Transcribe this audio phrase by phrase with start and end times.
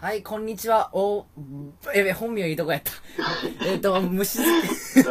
[0.00, 0.90] はい、こんにちは。
[0.92, 1.26] お、
[1.92, 2.92] えべ、本名いいとこやった。
[3.66, 4.38] えっと、虫
[4.94, 5.10] 塚。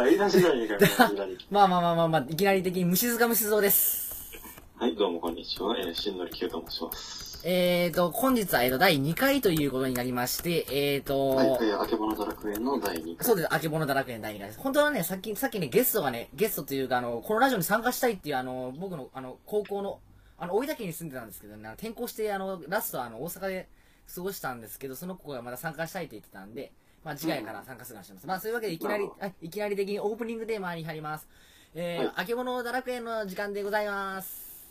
[1.50, 4.32] まあまあまあまあまあ、いきなり的に虫塚虫蔵です。
[4.76, 5.78] はい、どうもこんにちは。
[5.78, 7.46] えー、しんのりきゅうと申します。
[7.46, 13.26] えっと、本日は、えっと、第2回ということになりまして、えっと、はい、えー、あけぼのドラクエの第2回。
[13.26, 14.58] そうです、あけぼのだ楽園第2回です。
[14.58, 20.00] 本当はね、さっき、さっきね、ゲストがね、ゲストというか、あの、このラジオに参加したいっていう、あの、僕の、あの、高校の、
[20.38, 23.68] あの、大分県に住んでたんですけどね、転校して、あの、ラストは、あの、大阪で
[24.14, 26.72] 過ごしたんですけど、その子がまだ参加したいと言ってたんで、
[27.04, 28.28] まあ、次回から参加するかもしれません。
[28.28, 31.28] まあ、そういうわけで、いきなりなるほ、はい、いきなり的にオープニングテーマに入ります。
[31.74, 34.66] えーはいあけぼのだ楽園の時間でございます。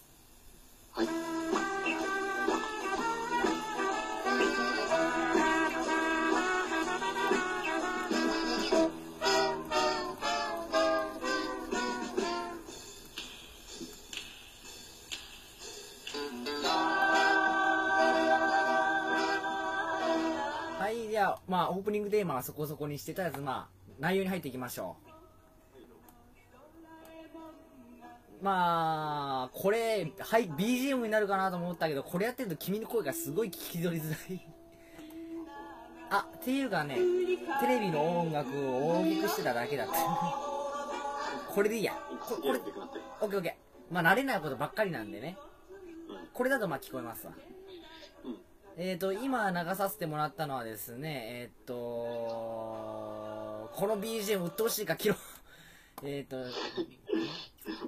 [0.91, 1.76] はい。
[21.47, 25.07] まあ、オープニングテーマはそこそこにして、とりあえず、まあ、内容に入っていきましょう。
[28.43, 34.47] まあ、これ、はい、BGM になるかなと思ったけど、これやってると君の声がすごい聞き取りづらい。
[36.09, 36.95] あ、っていうかね、
[37.61, 39.93] テレビの音楽を大きくしてただけだった。
[41.53, 41.93] これでいいや。
[42.21, 42.59] ここれ。
[42.59, 43.93] オッケーオッケー。
[43.93, 45.37] まあ、慣れないことばっかりなんでね。
[46.09, 46.27] うん。
[46.33, 47.33] これだとまあ聞こえますわ。
[48.77, 48.83] うん。
[48.83, 51.73] えーと、今流させてもらったのはですね、えーと、
[53.73, 55.17] この BGM 鬱陶しいか切ろう。
[56.03, 56.37] えーと、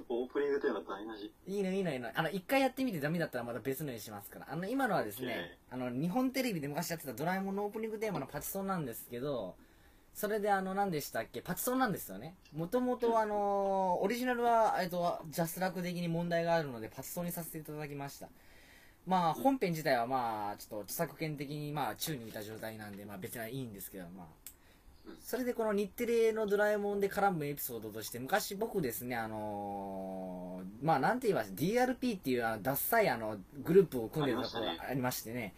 [0.08, 1.32] オープニングテーマ大なし。
[1.46, 2.10] いいのいいのいいの。
[2.12, 4.48] あの、一回やってみてダメだったらまた別のにしますから。
[4.50, 9.54] あの、今のはですね、あの、日本テレビで昔やってたドラえもんのオープニングテーマのパチソンなんですけど、
[10.12, 11.40] それであの、何でしたっけ？
[11.40, 12.34] パチソンなんですよね。
[12.52, 18.28] もともとあの、オリジナルは、えっと、ジャスラック的に問題があるので、パチソンにさせていただきました。
[19.10, 24.26] まあ、本編自体はまあ、ちょっと著作権的にまあ、宙にいた状態なんで、まあ別にいいんですけど、まあ。
[25.20, 35.54] それでこの日テレのドラえもんで絡むエピソードとして、昔僕ですね、あのーまあなんて言います DRP っていうあの、ダッサいあの、グループを組んでるところがありましてね、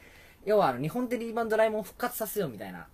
[0.46, 2.86] 要はあの、日本テレビ版ドラえもんを復活させようみたいな。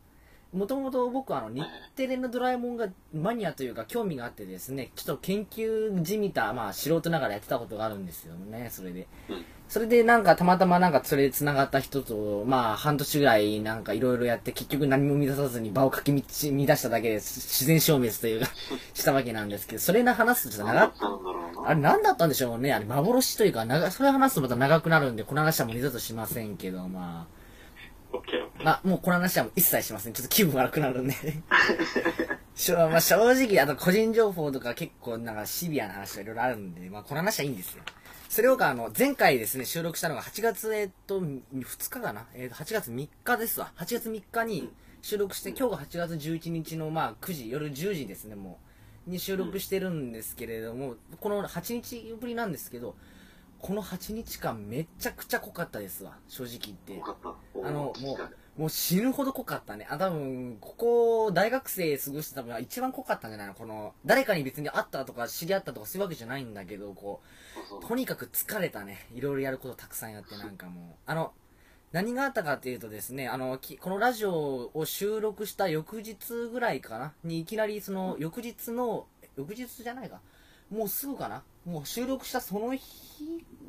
[0.52, 1.62] もともと僕はあの、日
[1.94, 9.06] テレのドラえもんがマニアというか興味があってですね、ちょっと研究じみた、まあ素人ながらやってたことがあるんですよね、それで。
[9.28, 9.44] うん。
[9.68, 18.46] それでなんかたまたまなんかそれで繋がった人と、まあ半年ぐらいなんかいろいろやって結局何も生み出さずに場をかき乱しただけで自然消滅というか
[18.94, 20.92] したわけなんですけど、それの話すとちょっと長。
[21.66, 27.38] あれ何だったんでしょうねあれ幻というか、長それ話すとまた長くなるんで、この話はもう二度としませんけど、まあ。
[28.64, 30.14] まあ、もうこの話はもう一切しません。
[30.14, 31.14] ちょっと気分悪くなるんで。
[32.56, 37.82] しょまあ、正直、あと個人情報とか結構なんかシビアな話がいろいろあるんで、まあこの話はいいんですよ。
[38.28, 42.26] それをか、あの、前回ですね、収録したのが8月、えっと、2日かな？
[42.34, 43.72] えっと、8月3日ですわ。
[43.76, 48.58] 8月3日に収録して、今日が8月11日の、まあ、9時、夜10時ですね、も
[49.06, 52.96] う、に収録してるんですけれども、この8日ぶりなんですけど、
[53.60, 56.96] この8日間めちゃくちゃ濃かったですわ、正直言ってー。
[56.98, 57.02] よ。
[57.02, 57.34] かった。
[57.64, 58.26] あのおー聞きたい
[58.58, 59.86] もう死ぬほど濃かったね。
[59.88, 63.54] あ、多分、ここ、大学生過ごしてた分は一番濃かったんじゃないの？
[63.54, 67.20] この、誰かに別に会ったとか知り合ったとかそういうわけじゃないんだけど、こ
[67.72, 69.06] うう、とにかく疲れたね。
[69.14, 70.94] いろいろやることたくさんやってなんかもう。
[71.06, 71.32] あの、
[71.92, 76.16] 何があったかっていうとですね、あの、きこのラジオを収録した翌日
[76.50, 77.12] ぐらいかな？
[77.22, 80.20] にいきなりその、翌日の、翌日じゃないか。
[80.68, 81.44] もうすぐかな？
[81.64, 82.82] もう収録したその日、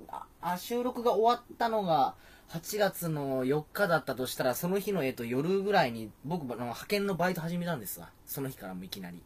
[0.07, 2.15] あ、あ収録が終わったのが、
[2.49, 8.09] 8月の4日だったとしたら、その日の、えっと、夜ぐらいに、僕、あの派遣のバイト始めたんですわ。
[8.25, 9.21] その日からもいきなり。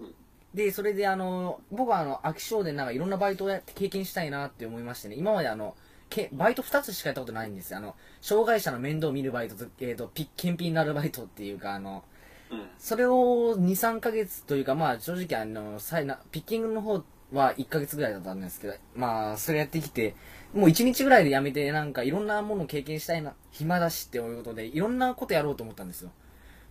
[0.00, 0.14] うん
[0.54, 5.74] で、それであの、僕はあの、飽き性でなんかいろんなバイトをやって経験したいなって思いましてね、今まであの、
[6.08, 7.78] けバイト2つしかやったことないんですよ。
[7.78, 12.04] あの、障害者の面倒を見るバイトと、えっ、と、ピ検品になるバイトっていうか、あの、
[12.50, 12.68] うん。
[12.78, 17.02] それを2、3ヶ月というか、まあ正直あの、さいなピッキングの方
[17.32, 20.14] は1ヶ月ぐらいだったんですけど、まあそれやってきて、
[20.54, 26.10] もう1日ぐらいでやめて、なんかいろんなものを経験したいな、暇だしっていうことで、いろんなことやろうと思ったんですよ。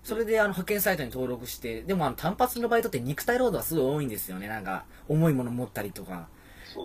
[0.03, 4.47] それであの派遣サイトに登録して、でもあの単発のバイトって肉体労働はすごい多いんですよね。
[4.47, 6.27] なんか、重いもの持ったりとか。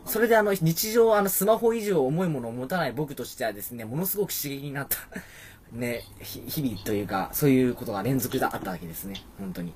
[0.06, 4.98] それであの、日常、あの、スマホ以上重いものを持たない僕としてはですね、ものすごく刺激になった、
[5.72, 9.22] ね、ひ日々というか、そういうことが連続であったわけですね。
[9.38, 9.72] 本当に。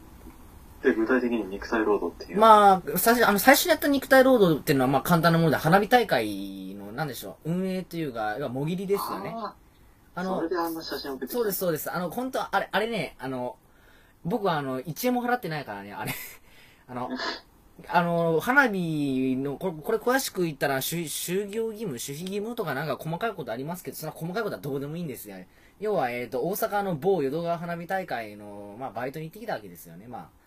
[0.83, 2.41] で、具体的に肉体労働っていう。
[2.41, 9.33] まあ、最初、あの、最初にやった肉体労働っていうのは、まあ、簡単なもので、花火大会の、なんでしょう、運営というか、要は、もぎりですよね。
[9.35, 9.55] あ
[10.15, 11.91] あのーそれ、であんな写真をそうです、そうです。
[11.91, 13.57] あの、本当は、あれ、あれね、あの、
[14.25, 16.13] 僕は、あの、1円も払ってないからね、あれ。
[16.89, 17.09] あの、
[17.89, 25.37] あの、花火の、これ、これ詳しく言ったら、就就業義務、守秘義務とかなんか細かいことありますけど、そんな細かいことはどうでもいいんですよ。
[25.81, 30.42] 要は、えっ、と、大阪の某淀川花火大会の、まあ、バイトに行ってきたわけですよね、まあ。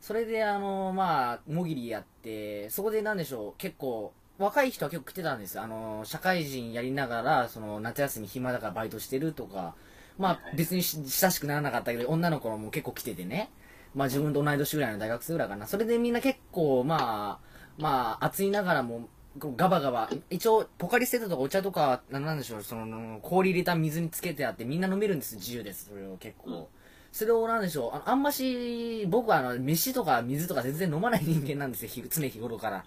[0.00, 5.62] それで、あの、まあ、もぎりやって、そこでなんでしょう、結構、若い人は結構来てたんですよ。
[5.62, 9.74] あの、社会人やりながら、その、夏休み暇だからバイトしてるとか、
[10.18, 13.50] まあ、別にし親しくならなかったけど、女の子も結構来ててね。
[13.94, 15.66] まあ自分と同い年ぐらいの大学生ぐらいかな。
[15.66, 17.46] それでみんな結構、まあ、
[17.78, 19.08] まあ、暑いながらも、
[19.38, 26.68] ガバガバ、一応、ポカリスエットとかお茶とか、ななんでしょう、その、氷入れた水につけてあって、みんな飲めるんです、自由です、それを結構。
[27.16, 32.84] それをなんでしょう、ああんまし、僕はあの、飯とか水とか全然飲まない人間なんですよ、日常日頃から。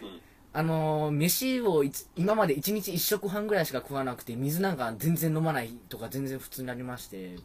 [0.00, 0.22] うん。
[0.54, 1.84] あのー飯を
[2.16, 7.36] 今まで1日1食半ぐらいしか食わなくて、水なんか全然飲まないとか全然普通になりまして、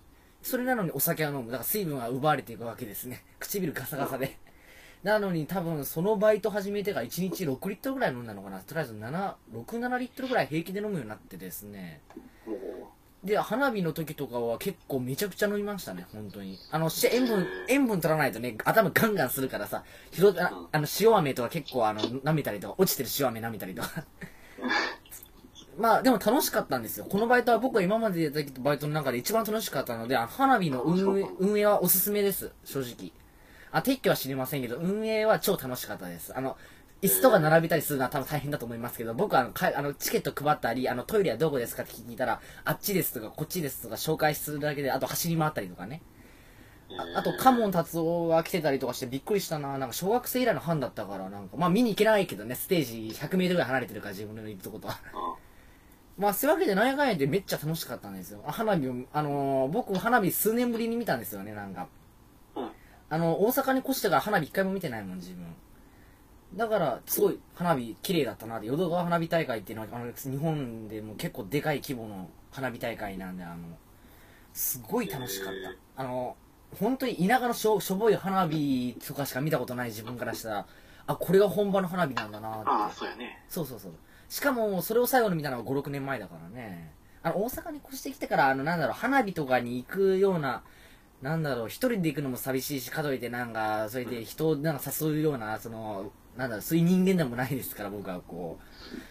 [0.41, 1.47] それなのにお酒は飲む。
[1.51, 3.25] だから水分が奪われていくわけですね。
[3.39, 4.37] 唇ガサガサで。
[5.03, 8.61] なのに多分そのバイト始めてから1日6リットルぐらい飲んだのかな。
[8.61, 11.99] とりあえず7、6、7リットルぐらい平気で飲むようになってですね。
[13.25, 16.59] で、花火の時とかは結構めちゃくちゃ飲みましたね、本当に。
[16.69, 24.03] あの、し塩分、塩分取らないとね、頭ガンガンするからさ、ひろああの、塩飴とか結構あの、舐めたりとか、落ちてる塩飴舐めたりとか。
[25.77, 27.05] まあ、でも楽しかったんですよ。
[27.05, 33.11] このバイトは僕が今までやったバイトの中で一番楽しかったので、あ花火の運営、運営はおすすめです、正直。
[33.71, 36.37] あ、撤去は知りませんけど、運営は超楽しかったです。
[36.37, 36.57] あの、
[37.01, 46.01] 椅子とか並べたりするのは多分大変だと思いますけど、僕はあのかあのチケット配ったり、あのトイレはどこですかって聞いたら、あっちですとかこっちですとか紹介するだけで、あと走り回ったりとかね。
[47.15, 49.77] ああと、カモン達夫が来てたりとかしてびっくりしたな。
[49.77, 54.93] なんか小学生以来のファンだったから、なんか、まあ見に行けないけどね、ステージ100メートルぐらい離れてるから自分のいるとことは。
[54.93, 55.35] あ
[56.17, 58.41] まあそういうわけで、なんやかんやでめっちゃ楽しかったんですよ。
[58.45, 61.87] あ花火を、あのー僕花火数年ぶりに見たんですよね、なんか。
[62.55, 62.69] うん
[63.07, 65.45] あの、大阪に越してから花火一回も見てないもん、自分。
[66.55, 73.77] だから、すごい花火綺麗だったなって、淀川花火大会っていうのは、あの、日本でも結構でかい規模の花火大会なんで、あの、
[74.53, 75.53] すごい楽しかっ
[75.95, 76.01] た。
[76.01, 76.37] あの、
[76.79, 80.67] 本当に田舎のしょしょぼい花火とかしか見たことない自分からしたら、
[81.07, 82.69] あ、これが本場の花火なんだなって。
[82.69, 83.43] ああ、そうやね。
[83.49, 83.93] そうそうそう。
[84.29, 86.93] しかも、それを最後に見たのが5、6年前だからね。
[87.21, 90.63] あの、大阪に越してきてから、あの、なんだろう、花火とかに行くような、
[91.21, 98.59] なんだろう、一人で行くのも寂しいし、かといってなんか、それで人をなんか誘うような、その、なんだろう、そういう人間でもないですから、僕はこ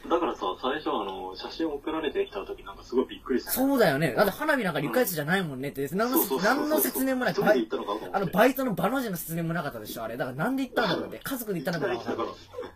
[0.07, 0.09] う。
[0.09, 3.57] だからさ、最初あの、写真送られてきた時なんかすごいびっくりしたね。
[3.57, 4.13] そうだよね。
[4.13, 7.33] だって花火なんか理解室じゃないもんねって、何の何の説明もない。
[7.33, 10.17] 一人で行ったのかと思ってあの、バイトの場の字の説明もなかったでしょ、あれ。
[10.17, 11.21] だからなんで行ったんだろうって。
[11.23, 12.29] 家族で行ったのかな来たから。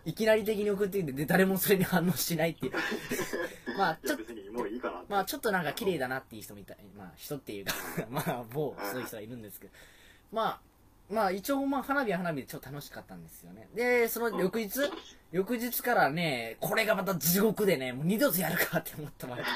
[0.05, 2.73] いきなり的に送ってきて、で、誰もそれに反応しないっていう。
[3.77, 4.29] まあ、ちょっと。
[5.09, 6.77] まあちょっとなんか綺麗だなっていう人みたい。
[6.95, 7.73] まあ人っていうか、
[8.09, 9.73] まあ某そういう人はいるんですけど。
[10.31, 10.59] まあ、
[11.09, 13.67] まあ一応まあ花火は花火で超楽しかったんですよね。
[13.73, 14.69] で、その翌日、
[15.31, 19.43] 翌日からね、これがまた地獄でね、もう二度とやるかって思ったまで。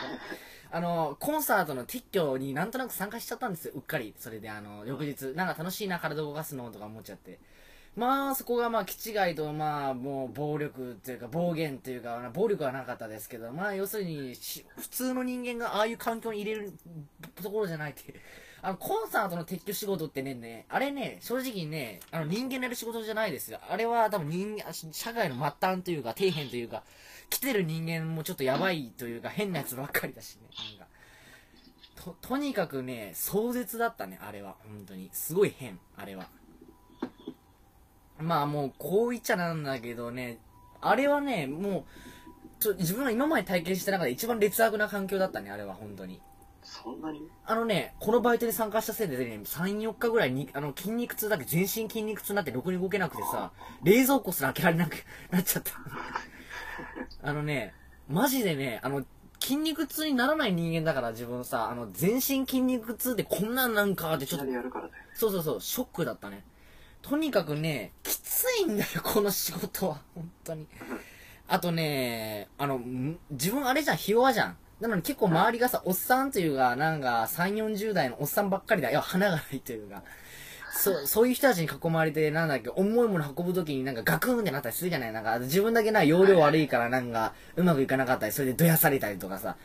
[0.72, 4.16] あの、コンサートの撤去になんとなく参加しちゃったんですよ、うっかり。
[4.18, 7.40] それであの、翌日、なんか楽しいな、体動かすのとか思っちゃって。
[7.96, 16.74] まあ、そこがまあ、気違いと、まあ、もう、暴力っていうか、暴言っていうか、暴力はなかったですけど、まあ、要するに、し普通の人間がああいう環境に入れる
[17.36, 18.20] ところじゃないっていう。
[18.66, 23.60] あの、コンサートの撤去仕事ってね、ね、あれね、正直ね、あの、人間のやる仕事じゃないですよ。
[23.70, 26.84] あれは多分人間、社会の末端というか、底辺というか、
[27.30, 30.44] 来てる人間もちょっとやばいというか、変なやつばっかりだしね。
[30.78, 30.94] なんか。
[31.96, 34.56] と、とにかくね、壮絶だったね、あれは。
[34.64, 35.10] 本当に。
[35.12, 36.30] すごい変、あれは。
[38.20, 40.38] まあもう、こう言っちゃなんだけどね、
[40.80, 41.84] あれはね、もう、
[42.62, 46.22] ちょ自分が今まで体験した中で一番劣悪な環境だったね、あれは、本当に。
[46.74, 47.30] そんなに？
[47.46, 53.52] あのね、このバイトに参加したせいでね、3、4日ぐらいに、あの、筋肉痛だけ、全身筋肉痛になってろくに動けなくてさ、
[53.84, 54.96] 冷蔵庫すら開けられなく
[55.30, 55.74] なっちゃった。
[57.22, 57.74] あのね、
[58.10, 59.06] マジでね、あの、
[59.40, 65.04] 筋肉痛にならない人間だから自分さ、あの、全身筋肉痛でこんなんなんかってちょっといきなりやるからだよ。
[65.14, 66.44] そうそうそう、ショックだったね。
[67.02, 70.02] とにかくね、きついんだよ、 この仕事は。
[70.16, 70.68] 本当に。
[71.48, 74.58] あとね、あの、ん自分あれじゃん、ひ弱じゃん。
[74.84, 78.90] なのに結構周りがさ、おっさんというか、なんか、3、40代のおっさんばっかりだ。
[78.90, 80.04] いや、花がないというか。
[80.74, 89.56] そう、 そういう人たちに囲まれて、なんだっけ、重いもの運ぶときになんかガクーンってなったりするじゃないなんか、自分だけな、容量悪いからなんか、うまくいかなかったり、それでどやされたりとかさ。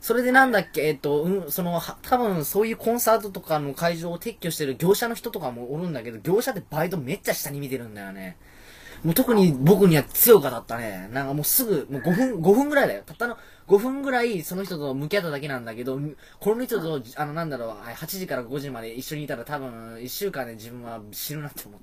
[0.00, 8.36] それでなんだっけ、えっと、うん、その、は多分そういうコンサートとかの会場を撤去してる業者の人とかもおるんだけど、業者ってバイトめっちゃ下に見てるんだよね。
[9.04, 11.08] もう特に僕には強かだったね。
[11.12, 13.02] なんかもうすぐ、もう5分、5分ぐらいだよ。
[13.06, 13.36] たったの
[13.68, 16.00] 5分ぐらいその人と向き合っただけなんだけど、
[16.40, 21.80] この人と、あのなんだろう、8時から5時まで一緒にいたら多分1週間で自分は死ぬなって思っ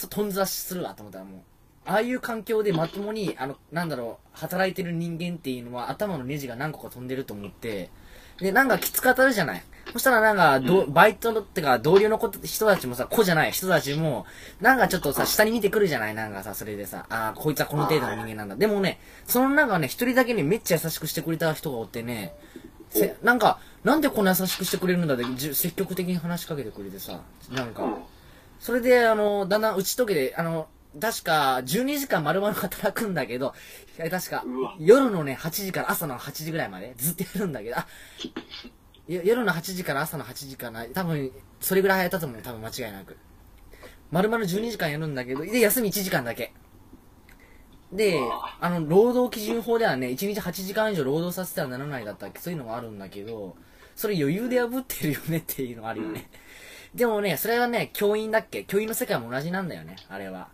[0.00, 0.06] た。
[0.06, 1.40] とんざしするわと思ったらもう。
[1.86, 7.90] ああいう環境でまともに、あの、なんだろう、働いてる人間っていうのは頭のネジが何個か飛んでると思って、
[8.38, 9.62] で、なんかきつく当たるじゃない。
[9.92, 10.92] そしたらなんか、どうん。
[10.92, 13.52] バイトのってか、同僚の子人たちもさ、子じゃない。
[13.52, 14.26] 人たちも、
[14.60, 16.14] なんかちょっとさ、下に見てくるじゃない。
[16.14, 18.56] なんかさ、それでさ、ああ、こいつはこの程度の人間なんだ。
[18.56, 22.34] でもね、その中ね、一人だけね、めっちゃ優しくしてくれた人がおってね、
[22.90, 27.20] せなんか、なんでこんな優しくしてくれるんだって、じゅ積極的に話しかけてくれてさ、
[27.52, 27.96] なんか、うん。
[28.58, 30.66] それで、あの、だんだん打ち解けて、あの、
[31.00, 33.54] 確か、12時間丸々働くんだけど、
[34.10, 34.44] 確か
[34.78, 37.86] 夜のね、8時から朝の8時ぐらいまで、ずっとやるんだけど、あ、
[39.08, 43.16] よ夜の8時から朝の8時かな、多分、それぐらいやったと思う、多分間違いなく。
[44.10, 46.52] 丸々12時間やるんだけど、で、休み1時間だけ。
[47.92, 48.18] で
[48.60, 52.40] あの、労働基準法ではね、1日8時間以上労働させてはならないだったっけ？
[52.40, 53.56] そういうのがあるんだけど、
[53.94, 56.28] それ余裕で破ってるよねっていうのがあるよね。
[56.94, 58.64] でもね、それはね、教員だっけ？
[58.64, 60.53] 教員の世界も同じなんだよね、あれはう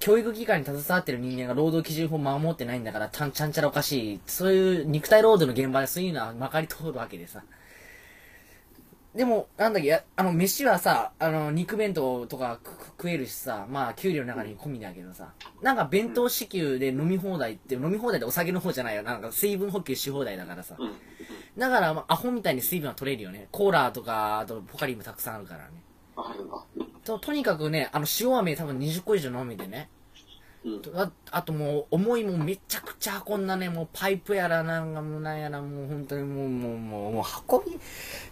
[0.00, 4.20] 教育機関に携わってる人間が労働基準法を守ってないんだから、ちゃんちゃんちゃらおかしい。
[4.26, 7.42] そういう肉体労働の現場でそういうのはまかり通るわけでさ。
[9.14, 15.32] でも、なんだっけ、やあの、飯はさ、あの、肉弁当とかく食えるしさ、まあ、給料の中に込みだけどさ、
[15.62, 19.02] なんか弁当支給で飲み放題って、飲み放題でお酒の方じゃないよ。
[19.02, 20.76] なんか水分補給し放題だからさ。
[20.78, 20.92] うん。
[21.58, 23.48] だから、まあ、アホみたいに水分は取れるよね。
[23.50, 25.82] コーラとか、あと、ポカリもたくさんあるからね。
[26.14, 26.64] あるんだ。
[27.08, 29.88] と、とにかくね、あの、塩飴多分20個以上飲みでね。
[30.64, 30.82] うん。
[30.94, 33.70] ああともう、重いもんめちゃくちゃ運んだね。
[33.70, 37.80] もうパイプやらなんかもうなんやらもう本当にもう、もう、もう、もう運び、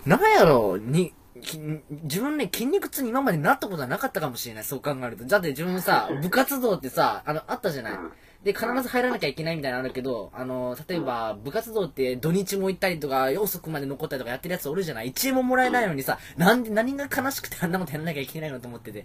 [0.04, 4.64] なんやろに、き自分ね、筋肉痛に今までなったことはなかったかもしれない。
[4.64, 5.24] そう考えると。
[5.24, 7.98] だって自分さ、部活動ってさ、あの、あったじゃない。
[8.46, 19.04] で、必ず入らなきゃいけないみたいなのあるけど、あの、例えば、部活動って土日も行ったりとか、夜遅くまで残ったりとかやってるやつおるじゃない ?1 円ももらえないのにさ、なんで、何が悲しくてあんなことやらなきゃいけないのと思ってて。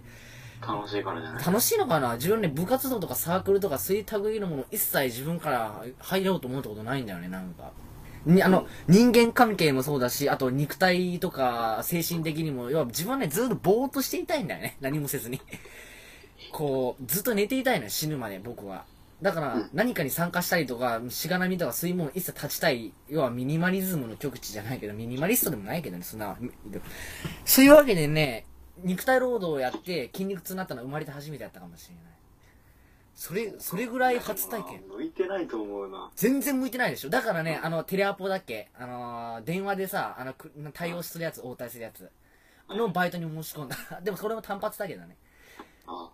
[0.66, 1.44] 楽しいからじゃない？
[1.44, 2.14] 楽しいのかな？
[2.14, 7.72] 自分ね、部活動とかサークルとかそういう類のもの一切自分から入ろうと思ったことないんだよね、なんか。
[8.24, 14.76] にあの、人間関係もそうだし、あと肉体とか精神的にも、要は自分はね、ずっとぼーっとしていたいんだよね。
[14.80, 15.40] 何もせずに。
[16.52, 18.84] こう、ずっと寝ていたいのよ、死ぬまで、僕は。
[19.22, 26.36] だからうん、何かに参加したりとか、しがらみとかそういうもの一切立ちたい、要はミニマリズムの極致じゃないけど、ミニマリストでもないけどね、そんな。
[27.44, 28.46] そういうわけでね、
[28.78, 32.04] 肉体労働をやって筋肉痛になったのは生まれて初めてやったかもしれない。
[33.14, 34.82] それ、それぐらい初体験。
[34.88, 36.10] 向いてないと思うな。
[36.16, 37.10] 全然向いてないでしょ。
[37.10, 38.70] だからね、あの、テレアポだっけ？
[38.74, 42.10] あのー、電話でさ、あの、く対応するやつ、応対するやつ。
[42.68, 43.76] あのバイトに申し込んだ。
[44.02, 45.16] でもそれも単発だけどね。
[45.86, 46.10] あ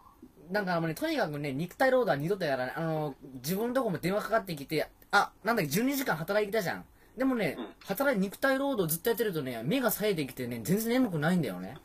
[0.51, 2.75] なんかもうね、とにかくね、肉体労働は二度とやらない。
[2.77, 6.85] あの、自分のとこも電話かかってきて、あ、なんだっけ、12時間働いてたじゃん。
[7.17, 11.77] でもね、うん働い、肉体労働ずっとやってるとね、目が冴えてきてね、全然眠くないんだよね。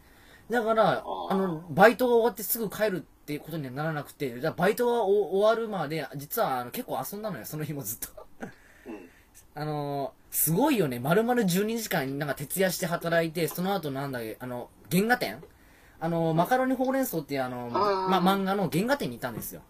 [0.50, 8.10] だから、ーあの、バイトが終わってすぐ帰るっていうことにはならなくて、だバイトがお終わるまで、実はあの結構遊んだのよ、その日もずっと。
[8.86, 9.10] うん。
[9.55, 11.00] あのー、すごいよね。
[11.00, 15.43] 丸々12時間、なんか徹夜して働いて、その後なんだっけ、あの、原画展
[16.03, 19.62] あの、マカロニほうれん草っていうあの、ま、漫画の原画展に行ったんですよ。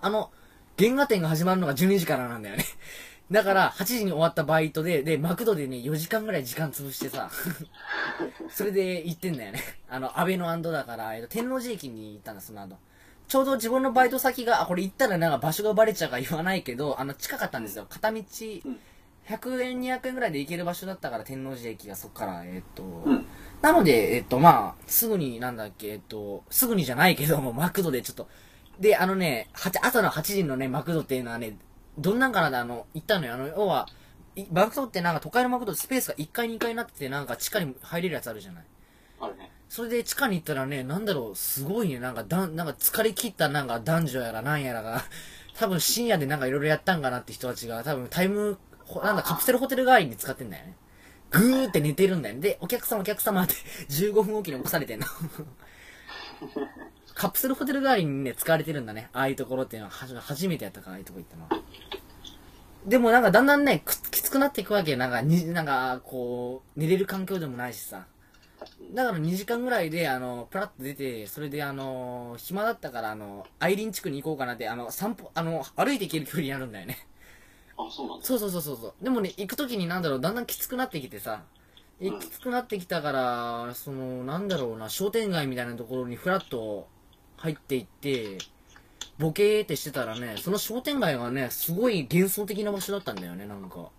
[0.00, 0.30] あの、
[0.78, 2.64] 原画展が始まるのが12時からなんだよね。
[3.30, 7.30] だから、8時に終わったバイトで、で、マクドでね、4時間ぐらい時間潰してさ、
[8.48, 9.60] それで行ってんだよね。
[9.90, 12.78] あの、安倍のアンドだから、えっと、天王寺駅に行ったんだ、その後。
[13.26, 17.84] ちょうど自分のバイト先が、あ、これ行ったらなんか場所がバレちゃうから言わないけど、あの、近かったんですよ。
[17.86, 23.26] 片道、100円、200円ぐらいで行ける場所だったから、天王寺駅がそっから、えっと、うん
[23.62, 28.28] なので、えっと、まあ、すぐに、なんだっけ、えっと、すぐにじゃないけども、マクドでちょっと、
[28.78, 29.48] で、あのね、
[29.82, 31.56] 朝の8時のね、マクドっていうのはね、
[31.98, 33.34] どんなんかなで、あの、行ったのよ。
[33.34, 33.88] あの、要は、
[34.36, 38.64] いマクドってなんか都会のマクドスペースが1階2階になってて、なんか地下に入れるやつあるじゃない。
[39.20, 39.50] あるね。
[39.68, 45.02] それで地下に行ったらね、なんだろう、すごいね、なんかだん、なんか疲れ切ったなんか男女やらなんやらが、
[45.58, 50.76] 多分深夜でなんかいろいろやったんかなって人たちが、多分タイム、ほなんだ、カプセルホテル代わりに使ってんだよね。
[51.30, 52.40] ぐーって寝てるんだよね。
[52.40, 53.54] で、お客様お客様って
[53.90, 55.06] 15分おきに起こされてんの。
[57.14, 59.10] カプセルホテル代わりにね、使われてるんだね。
[59.12, 61.50] ああいうところっていうのは初めてやったから、ああいうとこ行ったのは。
[62.86, 64.96] でもなんかだんだんね、きつくなっていくわけよ。
[64.96, 68.06] なんか、に、なんか、こう、寝れる環境でもないしさ。
[68.94, 77.06] だから2時間ぐらいで、あの、プラッと出て、それであの、暇だったから、あの、アイリン地区に行こうかなって、あの、散歩、あの、歩いて行ける距離になるんだよね。
[77.78, 78.26] あ、そうなんだ。
[78.26, 79.04] そうそうそうそうそう。
[79.04, 81.42] でもね、行く時になんだろう、だんだんきつくなってきてさ、
[82.00, 86.88] きつくなってきたから、その、なんだろうな、商店街みたいなところにフラッと
[87.36, 88.38] 入っていって、
[89.18, 93.90] ボケーってしてたらね、その商店街がね、すごい幻想的な場所だったんだよね、なんか。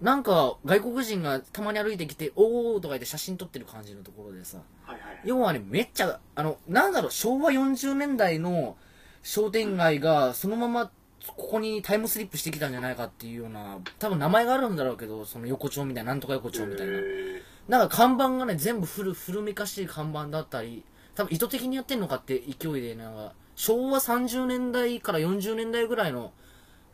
[0.00, 5.20] なんか外国人がたまに歩いてきて、おーとか言って写真撮ってる感じのところでさ、はいはい。
[5.24, 8.76] 要はね、めっちゃ、あの、なんだろう、昭和40年代の
[9.22, 10.90] 商店街がそのまま
[11.36, 16.92] ここにタイムスリップしてきたんじゃないかっていうような、多分名前があるんだろうけど、その横丁みたいな、なんとか横丁みたいな。
[16.94, 26.32] えなんか看板がね、全部古、古めかしい看板だったり、多分意図的にやってんのかって勢いで、なんか、昭和30年代から40年代ぐらいの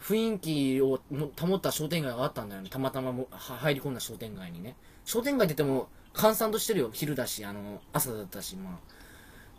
[0.00, 2.70] 雰囲気をの保った商店街があったんだよね。
[2.70, 4.76] たまたまもは入り込んだ商店街にね。
[5.04, 6.90] 商店街って言っても、閑散としてるよ。
[6.92, 8.94] 昼だし、あの、朝だったし、まあ。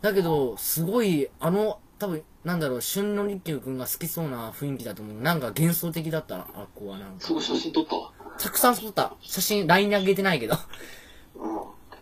[0.02, 5.22] だけど、すごい、あの、多分、なんだろう、旬の日給くんが好きそうな雰囲気だと思う。
[5.22, 7.28] なんか幻想的だった、あっこはなんー、か。
[7.28, 8.12] そこ写真撮ったわ。
[8.38, 9.14] たくさん撮った。
[9.22, 10.56] 写真、LINE に上げてないけど。
[11.36, 11.62] うん。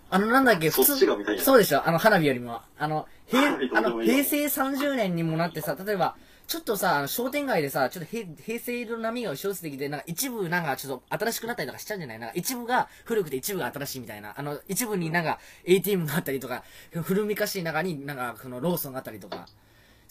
[0.10, 2.62] あの、なんだっけ、そっちが見たいなそうでしょあの、花火よりも。
[2.78, 12.20] あの、平あの、平成30年にもなってさ、例えば、ちょっとさ、あの、商店街でさ、ちょっと平平成の波が押し寄せてきて、なんか一部なんかちょっと新しくなったりとかしちゃうんじゃない？
[12.20, 14.34] なんか一部が古くて一部が新しいみたいな。
[14.38, 16.64] あの、一部になんか ATM があったりとか、
[17.02, 19.48] 古めかしい中になんかそのローソンがあったりとか。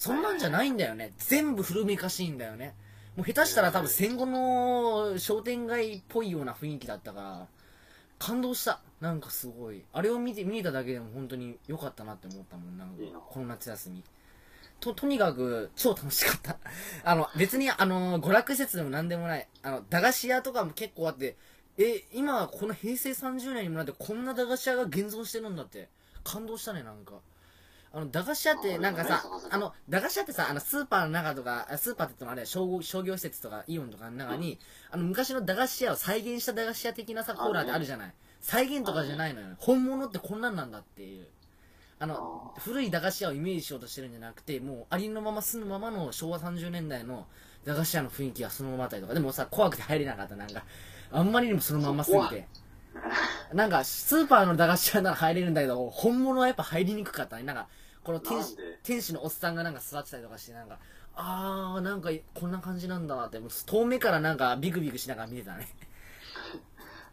[0.03, 1.13] そんなんじゃないんだよね。
[1.19, 2.75] 全部古めかしいんだよね。
[3.15, 7.47] もう下手したら多分戦後の商店街っぽいような雰囲気だったから、
[8.19, 8.81] 感動した。
[9.01, 9.85] なんかすごい。
[9.93, 12.77] あれを見て、見ただけでも本当に良かったなって思ったもん。
[12.77, 14.03] なんかこの夏休み。
[14.81, 16.59] と、とにかく、超楽しかった。
[17.09, 19.47] あの、別に、あの、娯楽施設でも何でもない。
[19.63, 21.37] あの、駄菓子屋とかも結構あって、
[21.79, 25.89] え、今、この平成30年にもなって、こんな駄菓子屋が現存してるんだって。
[26.25, 27.21] 感動したね、なんか。
[27.95, 34.59] あの、駄菓子屋って、なんかさあの、駄菓子屋ってさ、あの、スーパーの中とか、あスーパーって言ってもあれ、商業商業施設とか、イオンとかの中に、
[34.91, 38.15] あの、昔の駄菓子屋を再現した駄菓子屋的なさ、コーラーってあるじゃない。
[38.41, 39.49] 再現とかじゃないのよ。
[39.59, 41.27] 本物ってこんなんなんだっていう。
[41.99, 47.27] あの、古い駄菓子屋をイメージしようとしてるんじゃなくて、もう、ありのまま住むままの昭和30年代の
[47.65, 50.65] 駄菓子屋の雰囲気がそのままあったりとか、でもさ、怖くて入れなかった、なんか。
[51.13, 52.49] あんまりにもそのまんますぎて。
[53.53, 57.45] なんか、スーパーの駄菓子屋なら入れるんだけど、本物はやっぱ入りにくかったね。
[57.45, 57.69] なんか、
[58.05, 60.79] この店主なんで、店主のおっさんがなんか座ってたりとかして、なんか、
[61.15, 65.69] あー、なんか、こんな感じなんだなって、もう遠目からなんかビクビクしながら見てたね。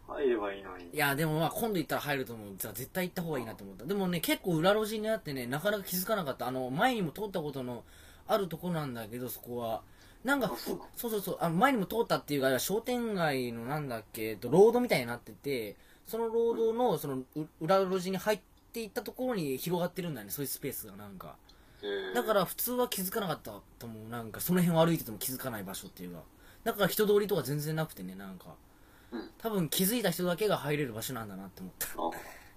[0.08, 0.90] 入ればいいのに。
[0.92, 2.48] いや、でもまあ今度行ったら入ると思う。
[2.58, 3.86] じゃあ絶対行った方がいいなと思った。
[3.86, 6.48] でもね、結構裏路地にあってね、なかなか気づかなかった。
[6.48, 7.84] あの、前にも通ったことの
[8.28, 9.82] あるとこなんだけど、そこは。
[10.24, 18.40] なんかあそうそうそうあの前にも通ったっていうか、商店街のなんだっけ、えっと、ロードみたいになってて、そのロードの、その、う裏路地に入っ
[18.72, 21.36] ていったところに広がってるんだよね、そういうスペースがなんか。
[21.82, 24.10] えーだから普通は気づかなかったと思う。
[24.10, 26.22] なんかその辺を歩いてても気づかない場所っていうか。
[26.64, 28.56] だから人通りとか全然なくてね、なんか
[29.12, 29.30] うん。
[29.38, 31.88] 多分気づいた人だけが入れる場所なんだなって思った。
[31.88, 32.12] あ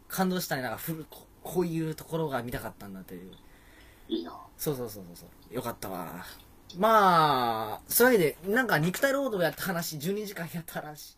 [0.08, 0.62] 感動したね。
[0.62, 3.32] なんかふるここういうところが見たかったんだっていう。
[4.08, 4.36] いいな。
[4.56, 5.54] そうそうそうそうそう。
[5.54, 6.24] よかったわ。
[6.76, 11.16] まあ、そういうわけで、なんか肉体労働やった話、12時間やった話。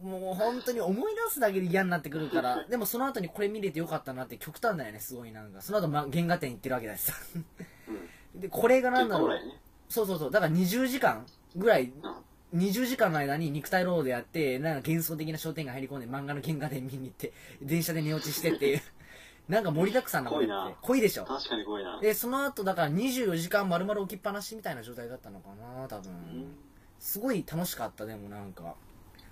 [0.00, 5.60] もう本当に思い出すだけで嫌になってくるから、 でもその後にこれ見れてよかったなって極端だよね、すごいなんか。
[5.60, 7.14] その後、ま、原画展行ってるわけだしさ。
[8.34, 8.40] うん。
[8.40, 9.38] で、これがなんだろう。
[9.88, 10.30] そうそうそう。
[10.30, 11.26] だから20時間
[11.56, 12.60] ぐらい、うん。
[12.64, 18.82] 20時間の間に肉体労働やって、なんか幻想的な商店街入り込んで漫画の原画展見に行って、電車で寝落ちしてっていう。
[19.48, 21.24] なんか盛りだくさんなことって濃いでしょ。
[21.24, 22.00] 確かに怖いな。
[22.00, 26.12] で、その後、だから24時間丸々置きっぱなしみたいな状態だったのかな、多分。
[26.12, 26.56] うん
[27.02, 28.76] すごい楽しかった、でもなんか。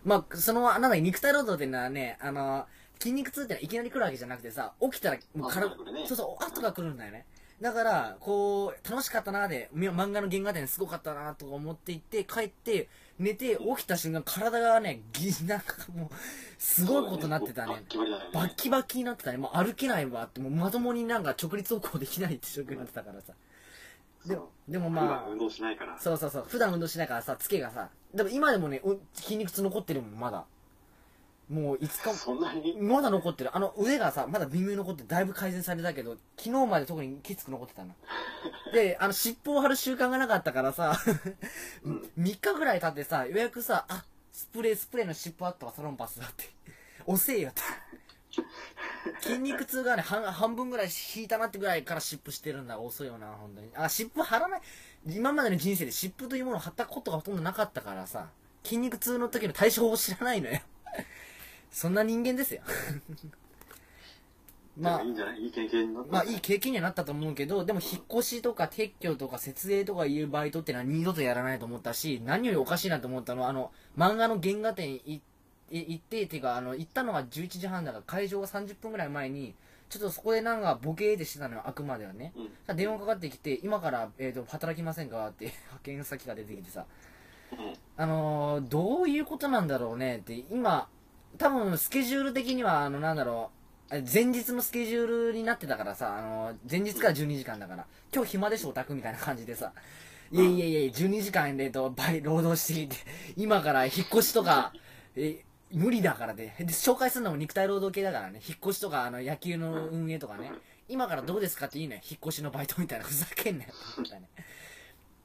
[0.04, 2.66] まあ、その、なんだ肉体労働っていうのはね、あの、
[2.98, 5.74] 筋肉痛ってのはいきなり来るわけじゃなくてさ、起きたらもう体、ね
[6.06, 7.26] そうそう、後が来るんだよね。
[7.60, 16.08] だから、こう、楽しかったなで、み漫画の原画展すごかったなとか思っていって、帰って、寝て、起きた瞬間、体がね、ぎ、 なんかもう、
[16.58, 17.74] すごいことになってたね。
[17.74, 18.30] バッキバキだよね。
[18.32, 19.36] バッキバキになってたね。
[19.36, 23.34] もう歩けないわって、もうまともになんか直立歩行できないって状況になってたからさ。
[24.24, 25.98] でも、でもまあ普段運、動しないから。
[25.98, 30.44] そうそうそう、普段運動しないからさ、つけがさ、でも今でもね、う筋肉痛残ってるもん、まだ。
[31.48, 32.76] もう5日、そんなに？
[32.80, 33.56] まだ残ってる。
[33.56, 37.94] あの腕がさ、まだ微妙に残ってだいぶ改善されたけど、昨日まで特にきつく残ってたの。
[38.72, 40.96] で、あの尻尾を貼る習慣がなかったからさ、
[41.84, 46.50] 3日ぐらい経ってさ、ようやくさ、あ、スプレー、スプレーの尻尾あったわ、サロンパスだって。
[47.04, 47.62] 遅えよって。
[49.22, 52.78] 筋肉痛がね、半半分ぐらい引いたなってぐらいから湿布してるんだ。
[52.78, 53.70] 遅いよな、本当に。
[53.74, 54.60] あ、湿布貼らない。
[55.06, 58.28] 今までの人生で湿布というものを貼ったことがほとんどなかったからさ、
[58.64, 60.60] 筋肉痛の時の対処法を知らないのよ。
[61.70, 62.62] そんな人間ですよ。
[64.78, 65.42] まあいい、んじゃない？
[65.42, 66.12] いい経験になった。
[66.12, 75.20] まあいい経験にはなったと思うけど、でも引っ越しとか撤去とか設営とかいうバイトってのは二度とやらないと思ったし、何よりおかしいなと思ったのは、あの、漫画の原画展いい
[75.70, 79.54] 行って、てか、あの、行ったのが11時半だから、会場が30分ぐらい前に、
[79.90, 82.32] ちょっとそこでなんかボケーってしてたのよ、あくまではね。
[82.36, 82.48] うん。
[82.64, 86.86] さ電話かかってきて、今から、えー、と働きませんかって 派遣先が出てきてさ、
[87.52, 87.58] うん。
[87.96, 90.88] あのーどういうことなんだろうねって、今、
[91.38, 93.50] 多分スケジュール的には、あの、なんだろ
[93.90, 99.72] う、あ前日のスケジュールになってたからさ、あのー前日から12時間だから、今日暇でしょ、オタクみたいな感じでさ、
[100.30, 102.96] いやいやいや、12時間でと倍労働していて、
[103.36, 104.72] 今から引っ越しとか、
[105.16, 110.52] え、無理だからで、で、紹介するのも肉体労働系だからね、引っ越しとか、あの、野球の運営とかね、
[110.88, 114.26] 今からどうですかっていいね、引っ越しのバイトみたいな、ふざけんなよ、みたいな。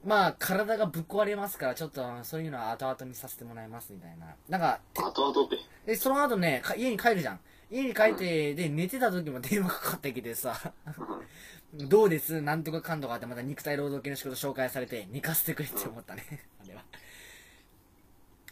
[0.04, 4.36] まあ、体がぶっ壊れますから、ちょっと、そういうのは後々にさせてもらいます、みたいな。
[4.48, 5.56] なんか、後々で。
[5.84, 7.40] で、その後ね、か家に帰るじゃん。
[7.68, 10.72] 家に帰って、で、寝てた時も電話かかってきてさ、
[11.74, 12.40] どうです？
[12.40, 16.24] なんとかかんとかってまた肉体労働系の仕事紹介されて、寝かせてくれって思ったね。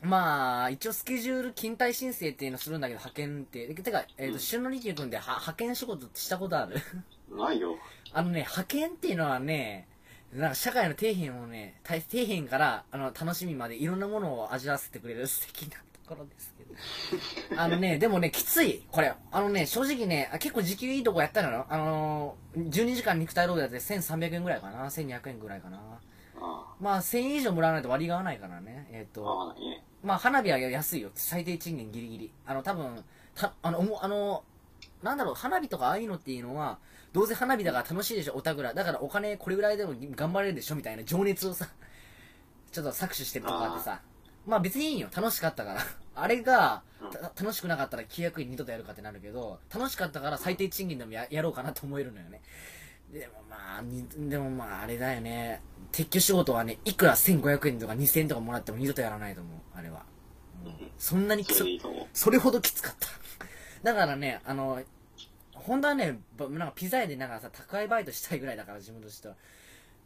[0.04, 3.74] まあ、一応スケジュール勤怠申請っていうのするんだけど、派遣って。
[3.74, 6.76] てか、えっ、と、旬の力君では派遣仕事したことある
[7.34, 7.76] ないよ。
[8.12, 9.88] あのね、派遣っていうのはね、
[10.34, 16.74] なんか社会の底辺をね、大底辺からあの楽しみまでいろんなものを味わわせてくれる素敵なところですけど。
[17.60, 18.84] あのね、でもね、きつい。
[18.90, 19.14] これ。
[19.30, 21.66] あのね、正直ね、あ結構時給いいとこやったのよ。
[21.70, 24.84] あのー、12時間肉体労働やって1300円ぐらいかな。
[24.86, 25.80] 1200円ぐらいかな。
[26.40, 28.88] あまあ、1000円以上もらわないと割が合わないからね。
[28.90, 29.56] えっ、あ、合と。
[30.02, 31.10] まあ、花火は安いよ。
[31.14, 32.32] 最低賃金ギリギリ。
[32.46, 34.44] あの、多分、た、あの、あの、
[35.02, 36.78] なんだろう、花火とかああいうのっていうのは、
[37.12, 38.74] どうせ花火だから楽しいでしょ、おたぐら。
[38.74, 41.68] だからお金これぐらいでも頑張れるでしょ、みたいな情熱をさ、
[42.72, 44.00] ちょっと搾取してるとこあってさ。
[44.46, 45.80] まあ別にいいよ、楽しかったから。
[46.16, 52.42] あれが、た楽しくなかったら契約員二度とやるかってなるけど、楽しかったから最低賃金でもややろうかなと思えるのよね。
[53.14, 55.62] でもまあ、にでもまああれだよね。
[55.92, 60.02] 撤去仕事はね、いくら1500円とか2000円とかもらっても二度とやらないと思う、あれは。
[60.64, 61.64] うんそんなにきつ
[62.12, 63.08] それほどきつかった。
[63.84, 64.82] だからね、あの、
[65.52, 69.36] 本当はね、ばなんかピザ屋でなんかさ、宅配バイトしたいぐらいだから、自分としては。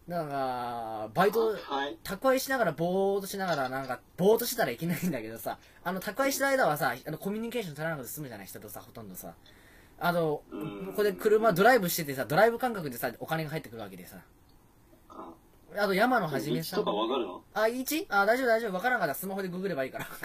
[0.06, 1.96] だから、バイト、はい。
[2.02, 9.34] 宅配しながらぼーっとしながらなんか、ぼーっとしてたらいけないんだけどさ、あの、宅配してる間はさ、あの、コミュニケーション取らなくて済むじゃない、人とさ、ほとんどさ。
[10.00, 14.18] あの、うんここで車ドライブしててさ、ドライブ感覚でさ、お金が入ってくるわけでさ。
[15.08, 15.32] あ
[15.76, 16.96] あと、山野はじめさん道とか。
[16.96, 17.42] わかるの？
[17.54, 18.06] あ、1?
[18.08, 18.74] あ、大丈夫大丈夫。
[18.74, 20.06] わからんかったらスマホでググればいいから。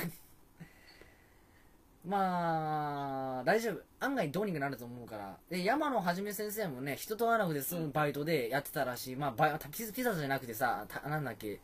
[2.05, 3.81] まあ、大丈夫。
[3.99, 5.37] 案外どうにかなると思うから。
[5.49, 9.15] で、山野はじめ先生もね、人と会わなくて済むバイトでやってたらしい。
[9.15, 11.61] まあ、バイピザピザじゃなくてさ、たなんだっけ、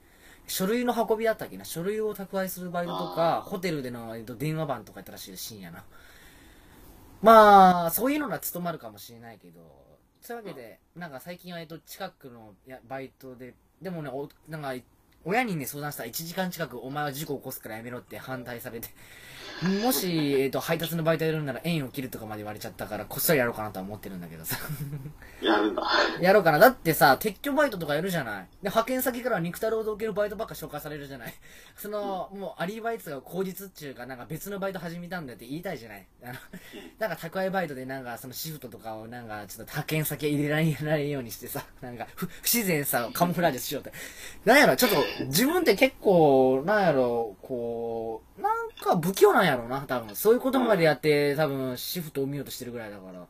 [0.48, 1.66] 書類の運びだったっけな。
[1.66, 5.84] 書類を宅配するバイトとかホテルでの、えっと、電話番とかやったらしいよ深夜な。
[7.22, 9.60] まあ、そういうのが務まるかもしれないけど、
[10.22, 14.74] そういうわけで、なんか最近は、えっと、近くのやバイトで、でもね、おなんか、
[15.26, 18.90] 親にね、相談したら1時間近くお前は事故起こすからやめろって反対されて、
[19.84, 24.58] もし、えっと、配達のバイトやるんなら縁を切るとかまで言われちゃったから、こっそりやろうかなとは思ってるんだけどさ。
[25.42, 25.84] やるんだ。
[26.22, 26.60] やろうかな。
[26.60, 28.44] だってさ、撤去バイトとかやるじゃない。
[28.44, 31.34] で、派遣先からは肉体労働系のバイトばっか紹介されるじゃない。
[31.76, 36.08] その、もう、アリバイトが口実っていうか、なんか別のバイト始めたんだって言いたいじゃない。
[36.24, 36.34] あの、
[36.98, 43.92] なんか宅配バイトでなんかそのシフトとかをなんかちょっと派遣先入れられないようにしてさ、なんか不不自然さをカモフラージュしようって。
[44.46, 50.16] なんやろ、ちょっと自分って結構、なんやろ、こう、なんか不器用なんやろな、多分。
[50.16, 53.26] そういうことまでやって、多分シフトを見ようとしてるぐらいだから。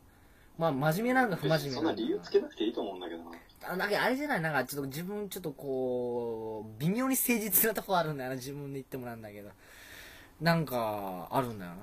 [0.57, 3.31] まあ、真面目なんか不真面目そんな理由つけなくていいと思うんだけどな。
[3.61, 4.41] あなんかあれじゃない？
[4.41, 9.49] なんかちょっと自分ちょっとこう、微妙に誠実なとこあるんだよな、自分で言ってもなんだけど。
[10.41, 11.77] なんか、あるんだよな。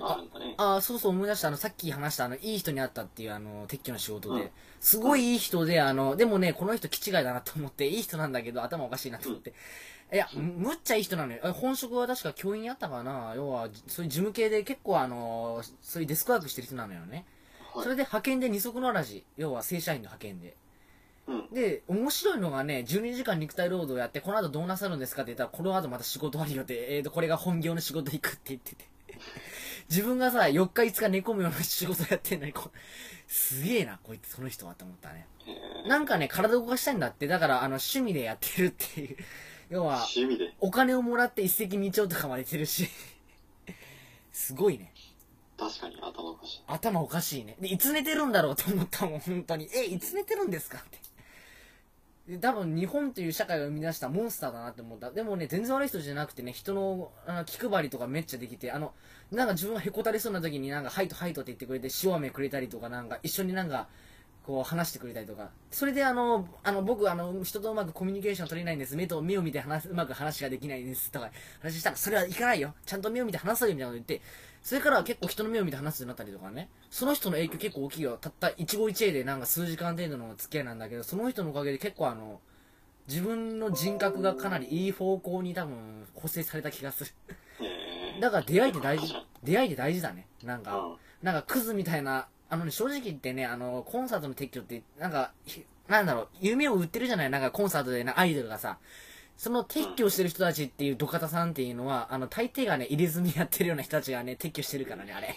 [0.00, 0.20] あ。
[0.56, 1.48] ああ、そうそう思い出した。
[1.48, 4.42] あの、さっき話した、あの、いい人に会ったっていう、あの、撤去の仕事で。
[4.42, 9.52] うんすごいいい人で、あの、でもね、この人気違いだなと思って、いい人なんだけど、頭おかしいなと思って。
[10.12, 11.40] いや、むむっちゃいい人なのよ。
[11.44, 17.26] え本職は確か教員やったかな要は、そういう事務系で結構あの、そういうデスクワークしてる人なのよね。
[17.74, 19.24] はいそれで派遣で二足のわらじ。
[19.36, 20.56] 要は正社員の派遣で。
[21.26, 21.54] うん。
[21.54, 28.84] で、面白いのがね、12時間肉体労働やって、この後どうなさるんですかって言ったら、この後また仕事あるよって、えーと、これが本業の仕事行くって言ってて。
[29.88, 32.70] 自分がさ、4日5日寝込むような仕事やってんのに、こ
[33.26, 35.26] すげえな、こいつ、その人はって思ったね。
[35.84, 39.16] えなんかね、体動かしたいんだって、だから、あの、趣味でやってるっていう。
[39.70, 40.54] 要ー、は、趣味で？
[40.60, 42.88] お金をもらって一石二鳥とかまでしてるし。
[44.32, 44.92] すごいね。
[45.56, 46.62] 確かに頭おかしい。
[46.66, 47.56] 頭おかしいね。
[47.60, 49.68] で、いつ寝てるんだろうと思ったもん、本当に。
[49.72, 50.98] え、いつ寝てるんですかって。
[52.30, 55.10] で多分日本という社会を生み出したモンスターだなって思った。
[55.10, 58.92] でもね、全然悪い人じゃなくてね、人のあ気配りとかめっちゃできて、あの、
[59.32, 63.88] なんか自分がへこたれそうな時になんか、ハイトハイトって言ってくれて、塩飴くれたりとか、なんか一緒になんか、
[64.46, 65.50] こう話してくれたりとか。
[65.72, 68.94] それであの、あの、僕あの、人とうまくコミュニケーション取れないんです。
[68.94, 71.10] 目と目を見て話す、うまく話ができないんです。
[71.10, 72.74] とか、話したら、それはいかないよ。
[72.86, 74.24] ちゃんと目を見て話そうよ、みたいなこと言って、
[74.62, 76.68] それからは結構人の目を見て話すようになったりとかね。
[76.90, 78.18] その人の影響結構大きいよ。
[78.20, 82.40] たった一期一会でなんか数時間程度の付き合いなんだけど、その人のおかげで結構あの、
[83.08, 87.10] 自分の人格がかなりいい方向に多分構成された気がする。
[87.60, 90.26] えーだから出会いって大事、出会いって大事だね。
[90.44, 90.96] なんか、うん。
[91.22, 98.78] なんかクズみたいな、あのね、正直言ってね、あの、コンサートの撤去って、なんか、ひなんだろう、夢を売ってるじゃないなんかコンサートでな、アイドルがさ。
[99.40, 105.34] その撤去してる人たちっていう土方さんっていうのは、あの、大抵がね、入れ墨やってるような人たちがね、撤去してるからね、あれ。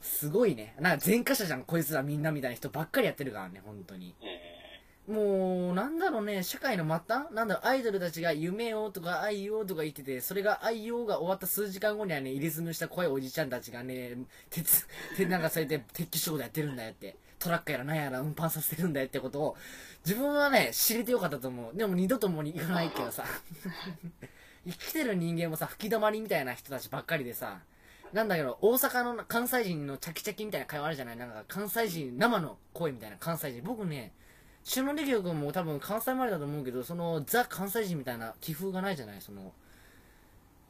[0.00, 0.76] すごいね。
[0.78, 4.14] なんか前科者じゃん、こいつらみんなみたいな人ばっかりやってるからね、本当に。
[5.08, 7.34] もう、なんだろうね、社会の末端？
[7.34, 14.16] なんだろう、アイドルたちが夢をとか愛をとか言ってて、それが愛をが終わった数時間後にはね、入れ墨した怖いおじちゃんたちがね、
[14.48, 19.56] 鉄、鉄なんかそうやって撤去仕事やってるんだよって、トラックやらなんやら運搬させてるんだよってことを、
[20.04, 21.76] 自分はね、知れてよかったと思う。
[21.76, 23.24] でも二度ともに行かないけどさ、
[24.66, 27.60] 生きてる人間もさ、吹き溜まりみたいな人たちばっかりでさ、
[28.12, 31.16] なんだけど、大阪の関西人のチャキチャキみたいな会話あるじゃない？
[31.16, 33.62] なんか関西人、生の声みたいな関西人。
[33.62, 34.12] 僕ね、
[34.64, 39.20] 中野力君も多分関西生まれだと思うけど、そのザ関西人みたいな気風がないじゃない？
[39.20, 39.52] その、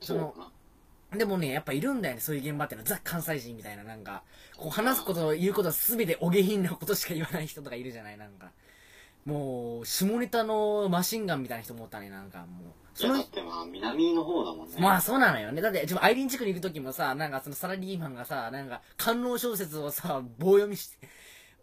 [0.00, 0.50] ー、そのな。
[1.16, 2.86] でもね、やっぱいるんだよね、そういう現場ってのは。
[2.86, 4.22] ザ関西人みたいな、なんか、
[4.56, 8.50] こう話すこと、言うことすべてお下品なことしか言わない人とかいるじゃないなんか。
[9.24, 12.72] もう、下ネタのマシンガンみたいな人もおったね、なんかもう。
[12.94, 14.76] そのってまあ、南の方だもんね。
[14.78, 15.62] まあそうなのよね。
[15.62, 21.08] だって、自分アイリン地区に行く時もさ、なんかそのサラリーマンがさ、なんか、官能小説をさ、棒読みして、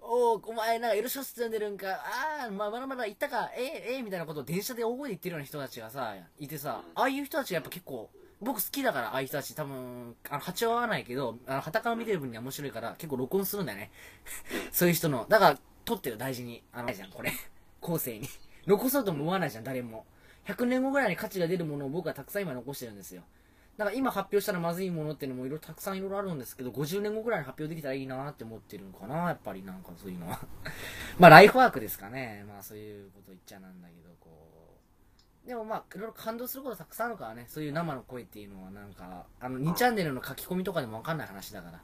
[0.02, 8.10] おお、お前なんかエロ小説読んでるんか、ああ、まあまだまだ行ったか、ええええみたいなことを電車で大声で言ってるような人たちがさ、いてさ、ああいう人たちがやっぱ結構、
[8.42, 13.92] 僕好きだから、ああいう人たち多分、あの、波長合わないけど、あの、旗から見てる分には面白いから、結構録音するんだよね。
[14.72, 15.26] そういう人の。
[15.28, 16.64] だから、撮ってる大事に。
[16.72, 17.32] あの、ないじゃん、これ。
[17.82, 18.28] 後世に。
[18.68, 20.06] 残そうとも思わないじゃん、誰も。
[20.46, 23.24] 100年後ぐらいに価値が出るものを僕はたくさん今残してるんですよ。
[23.78, 30.40] だから今発表したらまずいものっていうのもいろいろたくさんいろいろあるんですけど、50年後ぐらいに発表できたらいいなって思ってるのかな、やっぱりなんかそういうのは。
[31.20, 32.44] まあライフワークですかね。
[32.48, 34.30] まあそういうこと言っちゃなんだけど、こ
[34.74, 34.77] う。
[35.48, 41.82] でもまあいろいろ感動することたくさんあるからね、そういう生の声っていうのはなんか、あの2チャンネルの書き込みとかでもわかんない話だから。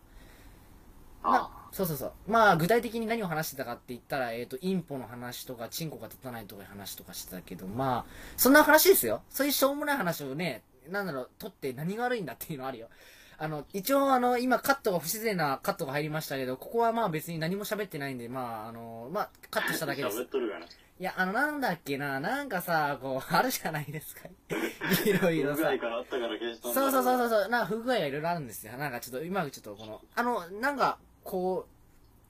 [1.23, 2.11] まああ、そうそうそう。
[2.27, 9.21] まあ、具体的に何を話してたかって言ったら、えっ、と、インポの話とか、チンコが立たないとかいう話とかしてたけど、まあ、そんな話ですよ。
[9.29, 12.89] そういうしょうもない話をね、なんだろう、取って何が悪いんだっていうのあるよ。
[13.37, 20.19] あの、一応あの、今カットが不自然なカットが入りましたけど、ここはまあ別に何も喋ってないんで、まあ、あの、まあ、カットしただけです。
[20.21, 20.65] 喋っとるがな。
[20.99, 24.29] いや、あの、なんだっけな、なんかさ、こう、あるじゃないですか。
[25.05, 26.03] いろいろさあったから
[26.37, 28.73] 消したんだそうそうそうそうそう、なんか不具合がいろいろあるんですよ。
[28.73, 31.67] なんかちょっと、今ちょっとこの、あの、なんか、こ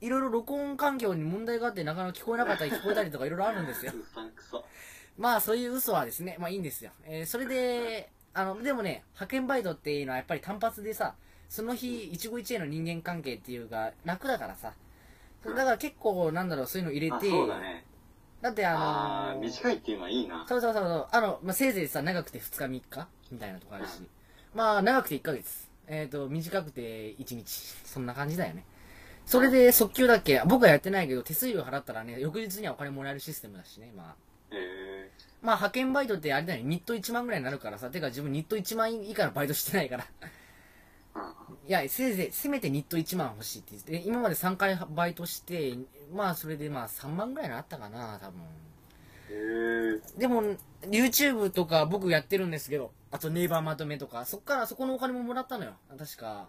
[0.00, 3.92] う、いろいろ録音環境に問題があって、なかなか聞こえなかったり聞こえたりとかいろいろあるんですよ。
[5.18, 6.90] まあ、そういう嘘はですね、まあいいんですよ。
[7.04, 11.14] えーそれで、 あの、でもね、派遣バイトっていうのはやっぱり単発でさ、
[11.48, 14.72] その日、一期一会の人間関係っていうか、楽だからさ。
[15.44, 17.84] だから結構、なんだろう、そういうの入れあ、て、そうだね。
[18.44, 20.44] だってあのああー、ー短いっていうのはいいな。
[20.46, 21.08] そうそうそうそう。
[21.10, 23.08] あの、まあ、せいぜいさ、長くて2日3日？
[23.32, 24.02] みたいなとこあるし。
[24.54, 25.66] まあ、長くて1ヶ月。
[25.86, 27.50] えっ、と、短くて1日。
[27.86, 28.66] そんな感じだよね。
[29.24, 30.42] それで、速球だっけ？
[30.44, 33.90] 僕はやってないけど、手数料払ったらね、翌日にはお金もらえるシステムだしね。
[33.96, 34.54] まあ。
[34.54, 36.68] へえまあ、派遣バイトってあれだよね。
[36.68, 37.88] ニット1万ぐらいになるからさ。
[37.88, 40.04] てか、自分ニット1万以下のバイトしてないから。
[40.04, 40.44] ー。
[41.66, 45.78] いや、せいぜい、せめてニット1万欲しいって言って、で今まで3回バイトして、
[46.12, 48.40] まあ、それでまあ、3万ぐらいのあったかな、多分。
[50.18, 50.42] でも、
[50.82, 55.72] YouTube とか僕やってるんですけど、あとネイバーまとめとか、そっからそこのお金ももらったのよ。
[55.98, 56.48] 確か。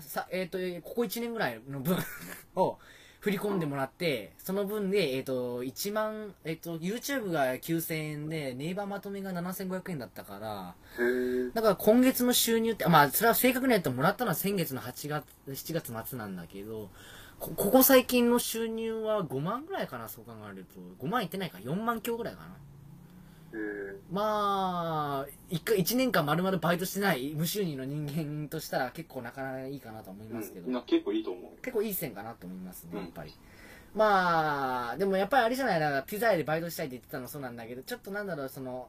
[0.00, 1.96] さ、えっ、と、ここ1年ぐらいの分
[2.56, 2.78] を
[3.20, 10.74] 振り込んでもらって、その分で、えっ、と、1万、えっ、と、YouTube が9000円で、ネイバーまとめが7500円だったから、
[11.52, 16.90] だから今月の収入って、まあ、それは正確に言うともらったのは先月の8月、7月末なんだけど、
[17.40, 21.04] こここ最近の収入は5万ぐらいかな、そう考えると。
[21.04, 22.46] 5万いってないか、4万強ぐらいかな。
[22.46, 23.62] へ
[23.94, 31.62] えまあ、一回、一年間丸々バイトしてない無収入の人間としたら結構なかなかいいかなと思いますけど、うんな結構いいと思う。
[31.62, 33.32] 結構いい線かなと思いますね、うんやっぱり。
[33.94, 38.88] まあ、でもやっぱりあれじゃない、なピザ屋でバイトしたいって言ってたのそうなんだけど、ちょっとなんだろう、その、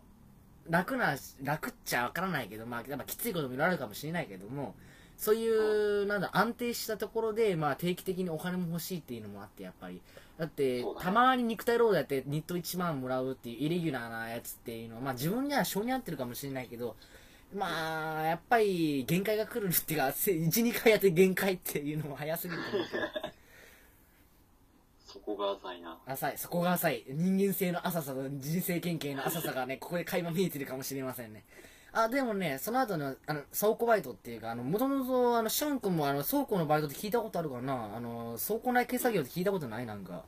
[0.67, 4.75] 楽な、楽っちゃわからないけど、まあ、やっぱきついこともいろいろあるかもしれないけども、
[5.19, 10.01] そういう、なんだ、安定したところで、まあ、定期的にお金も欲しいっていうのもあって、やっぱり。
[10.37, 16.95] だって、たまに肉体労働やってニット1万もらうっていうイレギュラーなやつっていうのは、まあ自分には性に合ってるかもしれないけど、
[17.53, 23.03] まあ、やっぱり限界が来るっていうか、せ1、2回やって限界っていうのも早すぎると思うけど。
[25.05, 25.97] そこが浅いな。
[26.05, 27.05] 浅い、そこが浅い。
[27.09, 31.43] 人間性の浅さと人生経験の浅さがね、ここで垣間見えてるかもしれませんね。
[31.91, 40.23] あ、でもね、その後の、あの、倉庫バイトっていうか、あの、もともと、あの、ショーン君も、あの、倉庫のバイトって聞いたことあるかなあの、倉庫内手作業って聞いたことないなんか。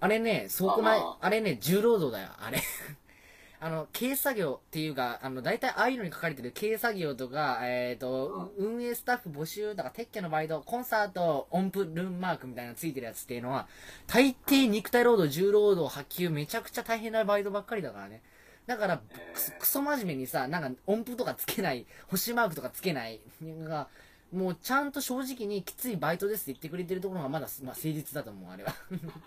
[0.00, 2.60] あれね、倉庫内あ、あれね、重労働だよ、あれ。
[3.60, 13.68] あの、軽作業っていうか、あの、大体ああいうのに書かれてる軽作業とか、えっ、と、運営スタッフ募集とか、撤去のバイト、コンサート、音符、ルームマークみたいなのついてるやつっていうのは、
[14.08, 18.22] 大抵肉体労働、重労働、発給、めちゃくちゃ大変なバイトばっかりだからね。
[18.66, 23.88] だから、くそクソ真面目にさ、なんか音符とかつけない、星マークとかつけない、が、
[24.32, 28.74] もうちゃんと正直にきついバイトですって言ってくれてるところがまだ、まあ、誠実だと思う、あれは。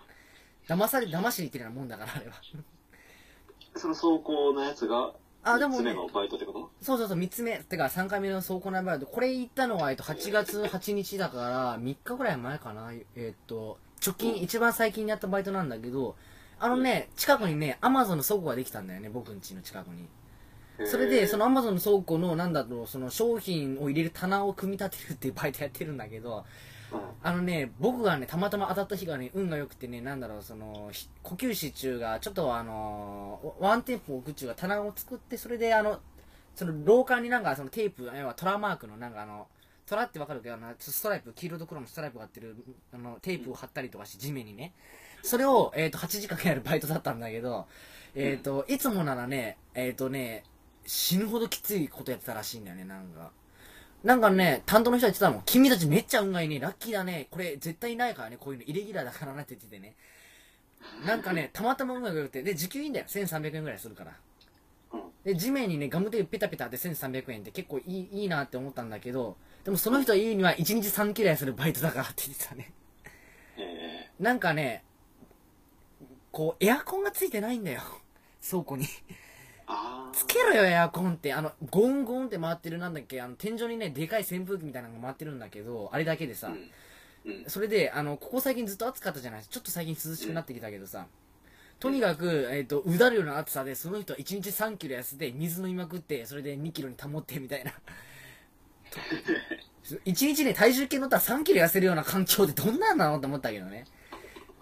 [0.68, 2.34] 騙され、騙しに行ってるようなもんだから、あれは。
[3.76, 5.12] その走行のやつが、
[5.44, 6.70] あ、でもね三つ目、のバイトってこと？
[6.82, 7.58] そうそうそう、3つ目。
[7.58, 9.06] てか、3回目の走行ナンバード。
[9.06, 12.90] これ行ったのは、えっと、8月8日だから、3日ぐらい前かな。
[13.14, 16.16] えっと、直近、一番最近にやったバイトなんだけど、
[16.58, 20.08] あのね、近くにね、アマゾンの倉庫ができたんだよね、僕ん家の近くに。
[20.86, 26.44] それで、そのアマゾンの倉庫の、なんだろう、その商品を入れる棚を組み立てるっていうバイトやってるんだけど、
[26.92, 36.00] うん、あのね、僕がね、たまたま当たった日がね、運が良くてね、なんだろう、その、ひ呼吸室中が、ちょっとあの、ワンテンポ置く中が棚を作って、それであの、
[36.54, 39.46] その廊下になんかそのテープ、要はトラマークのなんかあの、
[39.86, 42.56] トラってわかるけど、あのストライプ、黄色と黒のストライプがあってる、
[42.92, 44.72] あの、テープを貼ったりとかして、地面にね。
[45.26, 47.66] それを、えっ、と、8時間やるバイトだったんだけど、
[48.14, 50.44] えっ、と、いつもならね、えっ、とね、
[50.86, 53.30] 死ぬほどきついことやってたらしいんだよね、なんか。
[54.04, 59.96] なんかね、担当の人が言ってたの、君たちめっちゃ運がいいね、ラッキーだね、これ絶対ないからね、こういうのイレギュラーだからなって言っててね。
[61.04, 64.12] なんかね、たまたま運が良くて、で、時給いいんだよ、1300円ぐらいするから。
[64.92, 72.72] うんで、地面にね、ガムテープペタペタって1300円って結構いいいいなって思ったんだけど、でもその人が言うには1日3キロやするバイトだからって言ってたね。
[73.58, 74.84] えなんかね、
[76.36, 77.80] こう、エアコンがついてないんだよ。
[78.46, 78.84] 倉庫に。
[80.12, 81.32] つけろよ、エアコンって。
[81.32, 86.50] あの、ゴンゴンって回ってるなんだっけ、あの、天井にね、でかい扇風機みたいなのが回ってるんだけど、あれだけでさ、う
[87.30, 89.44] ん、うん、それで、あの、ここ最近ずっと暑かったじゃない？
[89.44, 91.06] ちょっと最近涼しくなってきたけどさ、
[91.80, 97.72] とにかく、えっ、と、うだるような暑さで、その人は1日3キロ痩せて、水飲みまくって、それで2キロに保ってみたいな。
[100.04, 103.16] 1日ね、体重計乗ったら3キロ痩せるような環境ってどんなんなの？
[103.16, 103.86] って思ったけどね。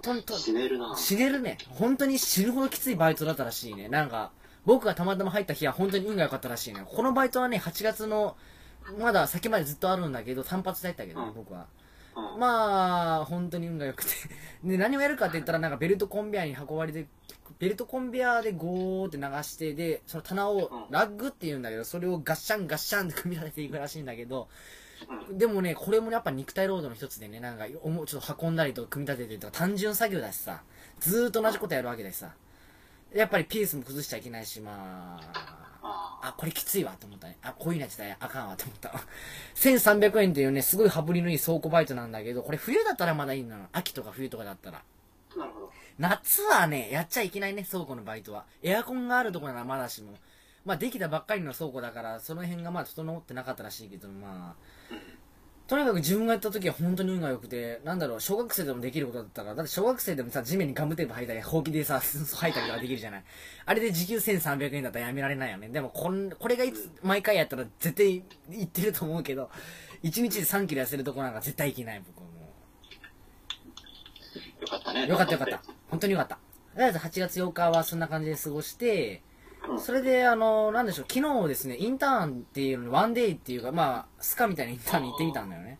[0.05, 0.95] とんと、死ねるな。
[0.97, 1.57] 死ねるね。
[1.71, 3.89] 本当に死ぬほどきついバイトだったらしいね。
[3.89, 4.33] なんか、
[4.67, 6.83] 僕がたまたま入った日は本当に運が良かったらしいね。
[6.85, 8.37] このバイトはね、8月の、
[8.99, 11.67] まだ先までずっとあるんだけど、単発で入ったけどね、うん僕は。
[12.17, 14.11] うん、まあ、本当に運が良くて。
[14.63, 17.07] で、何をやるかって言ったら、なんかベルトコンベヤーに運ばれて、
[17.59, 24.49] ベルトコンベヤーでゴーって流して、で、その棚をうんラッグって言うんだけど、それをガッシャンガッシャンって組み立てていくらしいんだけど、うん
[25.31, 30.63] でもね、これもやっぱ肉体労働の一つでね、なんか、おもちょっと運んだりとか組み立ててとか、単純作業だしさ、
[31.01, 32.33] ずーっと同じことやるわけだしさ、
[33.15, 37.37] やっぱりピースも崩しちゃいけないし、まあ、ああ、これきついわと思ったね。
[37.43, 38.17] あ、こういうのやつだよ。
[38.19, 39.01] あかんわと思ったわ。
[39.55, 43.67] 1300円っていうね、すごい羽振りのいい倉庫バイトなんだけど、これ冬だったらまだいいのよ。
[43.73, 44.83] 秋とか冬とかだったら。
[45.31, 45.73] ーなるほど。
[45.99, 48.47] 夏はね、やっちゃいけないね、倉庫のバイトは。
[48.63, 50.17] エアコンがあるところならまだしも。
[50.65, 54.65] まあ、できたばっかりの倉庫だから、その辺がまあ、整ってなかったらしいけど、まあ、
[55.67, 63.25] とにかく自分がやった時は本当に運が良くて、なんだろう、小学生でもできることだったから、だって小学生でもさ、地面にガムテープ吐いたり、ほうきでさ、 吐いたりとかできるじゃない。
[63.65, 65.71] あれで時給1300円だったらやめられないよね。
[65.71, 69.51] でもこん、これがいつ、毎回やったら絶対行ってると思うけど、
[70.03, 72.35] 1日で3キロ痩せるとこなんか絶対行けない、僕はも
[74.61, 75.05] よかったね。
[75.05, 75.09] う。
[75.09, 75.63] よかったよかった。
[75.89, 76.35] 本当によかった。
[76.35, 76.41] と
[76.79, 79.23] りあえず8月8日はそんな感じで過ごして、
[79.69, 85.79] うんそれで、あの、なんでしょう、昨日ですね、インターンっていうのに、ワンデイっていうか、まあ、スカみたいなインターンに行ってみたんだよね。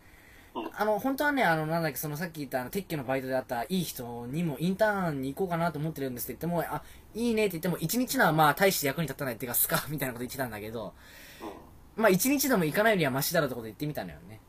[0.55, 6.81] うんあの、本当はね、あの、なんだっけ、そのさっき言ったあの、撤去のバイトであったいい人にもインターンに行こうかなと思ってるんですって言っても、あ、
[7.13, 10.93] いいねって言っても、一日のはまあ、大して役に立たないっていうか、スカみたいなこと言ってたんだけど、
[11.41, 14.39] うんまあ、一日でも行かないよりはマシだろうってこと言ってみたのよね。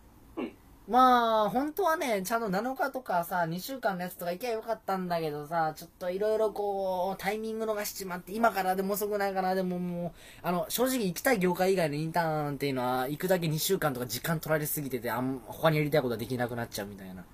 [0.88, 17.24] まあ、本当はね、ちゃんと7日とかさ、2週間のやつとか行けばよかったんだけどさ、ちょっといろいろこう、タイミング逃しちまって、今からでも遅くないかな、でももう、あの、正直行きたい業界以外のインターンっていうのは、行くだけ2週間とか時間取られすぎてて、あん、他にやりたいことはできなくなっちゃうみたいな。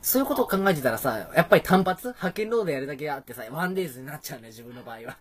[0.00, 5.16] そういうことを考えてたらさ、やっぱり単発派遣ロードやるだけあってさ、ワンデイズになっちゃうね、自分の場合は。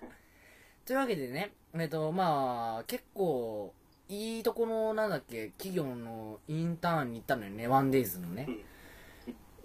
[0.86, 3.74] というわけでね、えっと、まあ、結構、
[4.12, 8.46] いいとこの、なんだっけ、企業のインターンに行ったのよね、ワンデイズのね。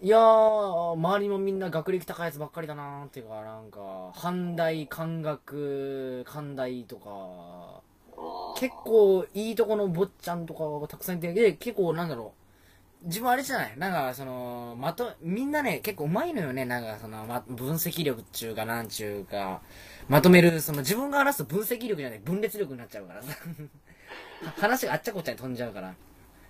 [0.00, 7.80] いやー、周りもみんな学歴高いやつばっかりだなーっていうか、なんか、阪大、関学、関大とか、
[8.56, 12.32] 結構いいとこの坊ちゃんとかがたくさんいて、で、結構なんだろ
[13.02, 13.76] う、自分あれじゃない？
[13.76, 16.64] なんか、その、まと、みんなね、結構うまいのよね。
[16.64, 19.60] なんか、その、ま、分析力っちゅうか、なんちゅうか、
[20.08, 23.34] まとめる、その、自分が話すと分析力じゃない、分裂力になっちゃうからさ。
[24.56, 25.94] 話があっちゃこっちゃに飛んじゃうから。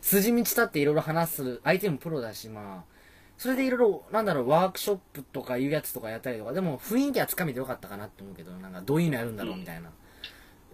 [0.00, 2.96] 筋道立っていろいろ話す、相手もプロだし、まあ、
[3.38, 9.90] それでいろいろ、なんだろう、ワークショップとかいうやつとかやったりとか、でも雰囲気はつかめてよかったかなって思うけど、なんかどういうのやるんだろうみたいな。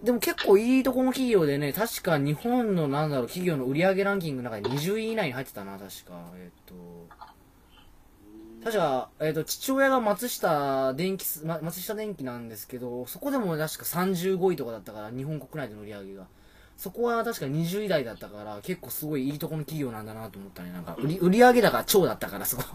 [0.02, 6.30] でも結構いいとこの企業でね、確か日本のなんだろう、企業の売上ランキングの中で20位以内に入ってたな、確か。
[6.36, 6.74] えっ、と、
[8.64, 16.26] 確か、えっ、と、父親が松下電機、ま松下電機なんですけど、そこでも確か35位とかだったから、日本国内での売り上げが。
[16.76, 20.72] そこは確か20位台だったから、結構すごいいいとこの企業なんだなと思ったね。
[20.72, 22.64] なんか、売り、売上高超だったから、そこ。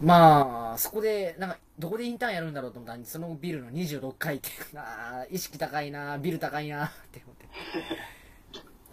[0.00, 7.48] まあ、そこで、なんか、どこでインターンやるんだろうと思ったら、そのビルの26階って、 あー意識高いなビル高いなって思って。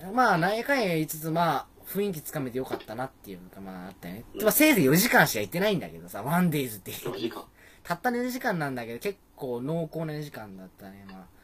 [0.13, 4.25] まあ、何回言いつつ、まあ、雰囲気つかめてよかったなっていうのが、まあ、あったよね。
[4.41, 6.97] まあ、せいぜい4時間しか行ってないんだけどさ、ワンデイズっていう。
[6.97, 7.45] 4時間。
[7.83, 11.36] たった4時間なんだけど、結構濃厚な4時間だったね、まあ。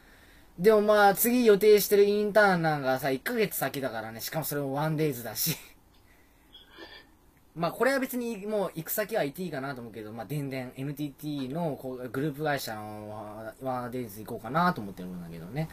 [0.58, 5.56] でもまあ、次予定してるインターンなんかさ、1ヶ月先だからね、しかもそれもワンデイズだし。
[7.56, 15.68] まあ、これは別にもう行く先は IT かなと思うけど、まあ、電電 NTT のこうグループ会社のワンデイズ行こうかなと思ってるんだけどね。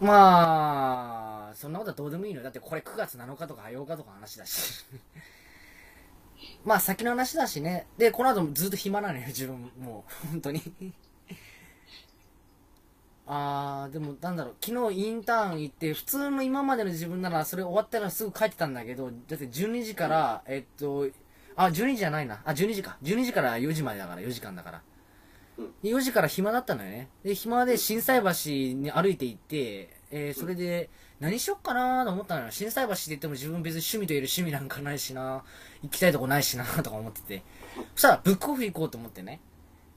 [0.00, 2.44] まあ、そんなことはどうでもいいのよ。
[2.44, 4.84] だってこれ9月7日とか8日とか話だし。
[6.64, 7.86] まあ先の話だしね。
[7.98, 10.26] で、この後もずっと暇なのよ、自分もう。
[10.28, 10.62] 本当に。
[13.26, 21.08] あー、でもなんだろう、昨日インターン行って、普通の今までの自分ならそれ終わったらすぐ帰ってたんだけど、だって12時から、えっと、
[21.54, 22.42] あ、12時じゃないな。
[22.44, 22.96] あ、12時か。
[23.02, 24.82] 12時から4時までだから、4時間だから。
[25.84, 27.08] 4時から暇だったのよね。
[27.22, 32.50] で、暇で心斎橋に歩いて行って、えーそれで、何しよっかなと思ったのよ。
[32.50, 35.44] 心斎橋って言っても自分別に趣味といる趣味なんかないしな
[35.82, 37.42] 行きたいとこないしなとか思ってて。
[37.94, 39.40] そしたら、ブックオフ行こうと思ってね。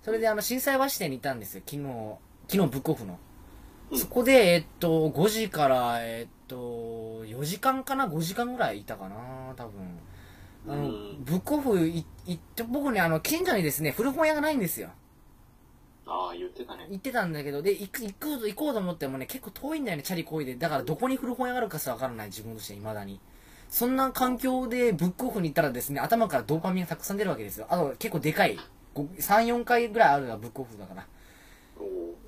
[0.04, 1.64] それで、あの、心斎橋店に行ったんですよ。
[1.66, 2.18] 昨日、
[2.48, 3.14] 昨日ブックオフの。
[3.92, 9.16] うんそこで、えっと、5時から、えっと、4時間かな ?5 時間ぐらいいたかな
[9.56, 10.00] 多分。
[10.68, 14.90] あのうん、ブックオフい行って、僕ね、あの、近所にですね、古本屋がないんですよ。
[16.08, 16.88] ああ、言ってたね。
[16.90, 20.56] 行ってたんだけど、で、行く、行く、行こうと思ってもね、結構遠いんだよね、チャリこいで。
[20.56, 23.20] だからどこに古本屋があるかすらわからない、自分として未だに。
[23.70, 27.68] そんな環境でブックオフに行ったらですね、頭からドーパミンがたくさん出るわけですよ。
[27.70, 28.58] あと、結構でかい。
[28.94, 31.06] ご3、4回ぐらいあるのがブックオフだから。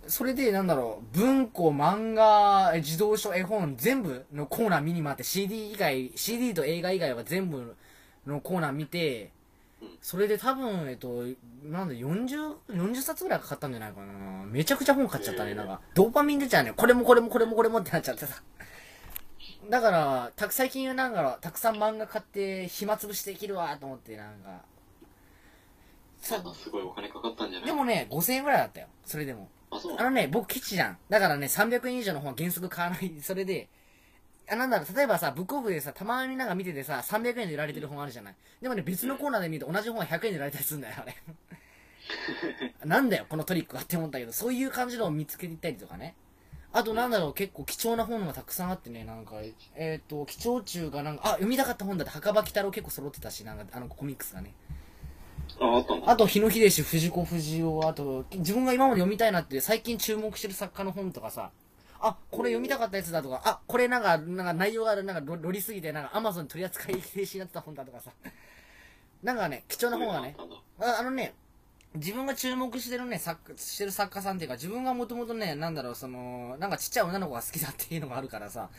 [0.08, 7.76] それで、なんだろう、文庫、漫画、え児童書、絵本、全部のコーナー見に回って CD 以外、CD と映画以外は全部
[8.26, 9.32] のコーナー見て
[9.80, 11.24] うん、それで多分、えっと、
[11.64, 14.44] なんだ、40、40冊ぐらいかかったんじゃないかな。
[14.46, 15.82] めちゃくちゃ本買っちゃったね、なんか。
[15.94, 16.74] ドーパミン出ちゃうね。
[16.76, 18.42] これもこれもこれもこれもってなっちゃってさ。
[19.70, 24.62] だから、た最近はなんだろう、たくさん漫画買って暇つぶしできるわと思って、なんか。
[26.20, 27.68] すごいお金かかったんじゃない？
[27.68, 28.88] でもね、5000円ぐらいだったよ。
[29.06, 29.48] それでも。
[29.72, 30.98] あ、そうあのね、僕ケチじゃん。
[31.10, 33.14] だからね、300円以上の本は原則買わない。
[33.22, 33.70] それで、
[34.50, 38.36] あ、なんだろう、例えばさ、ブックオフでさ、たまになんか見ててさ、300円で売られてる本あるじゃない。
[38.62, 41.16] でもね、別のコーナーで見ると同じ本は100円で売られたりするんだよ、あれ。
[42.86, 46.16] なんだよ、このトリックはって思ったけど、そういう感じのを見つけていったりとかね。
[46.74, 49.36] あとなんだろう、結構貴重な本がたくさんあってね、なんか、
[49.76, 54.54] えっ、と、貴重中がなんか、あ、読みたかった本だって、墓場鬼太郎結構揃ってたし、なんか、あのコミックスがね。
[55.60, 56.12] あ、あったんだ。
[56.12, 61.52] あと、日野秀氏、藤子不二雄、あと、自分が今まで読みたいなって、最近注目してる作家の本とかさ、
[62.00, 68.12] あ、これ読みたかったやつだとか、あ、これなんか、なんか内容がなんかロロリすぎて、なんかアマゾンに取り扱い停止になってた本だとかさ、
[69.24, 70.36] なんかね、貴重な本がね
[70.80, 71.34] あ、ああのね、
[71.96, 78.70] 自分が注目してるね、作家、してる作家さんっていうか、自分がもともとね、なんだろう、その、なんかちっちゃい女の子が好きだっていうのがあるからさ、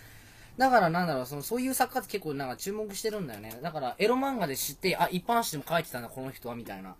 [0.59, 3.59] だからなんだろう、その、そういう作家って結構なんか注目してるんだよね。
[3.63, 6.91] だから、エロ漫画で知って、あ、一般誌でも書いてたんだ、この人は、みたいな。
[6.91, 6.95] うん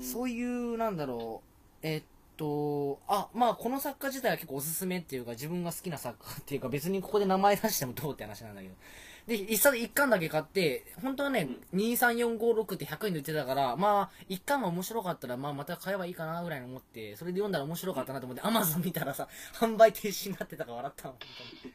[0.00, 2.02] そういう、なんだろう、えっ
[2.36, 8.74] と、あ、まあ、この作家自体は結構おすすめっていうか、自分が好きな作家っていうか、別にここで名前出してもどうって話なんだけど。
[9.26, 21.20] で、一冊一巻だけ買って、本当はね、2、3、4、5、6って100円で売ってたから、まあ、一巻が面白かったら、まあ、また買えばいいかな、ぐらいに思って、それで読んだら面白かったなと思って、アマゾン見たらさ、販売停止になってたから笑ったの、本
[21.62, 21.74] 当に。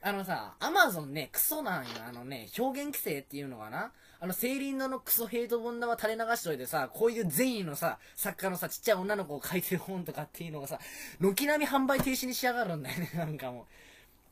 [0.00, 1.90] あのさ、アマゾンね、クソなんよ。
[2.08, 3.90] あのね、表現規制っていうのかな
[4.20, 10.78] あの、セイリンドのクソヘイト本玉垂れ流しといてさ、こういう善意のさ、作家のさ、ちっちゃい女の子を書いてる本とかっていうのがさ、
[11.20, 13.64] 軒並み販売停止にしやがるんだよね、 なんかもう。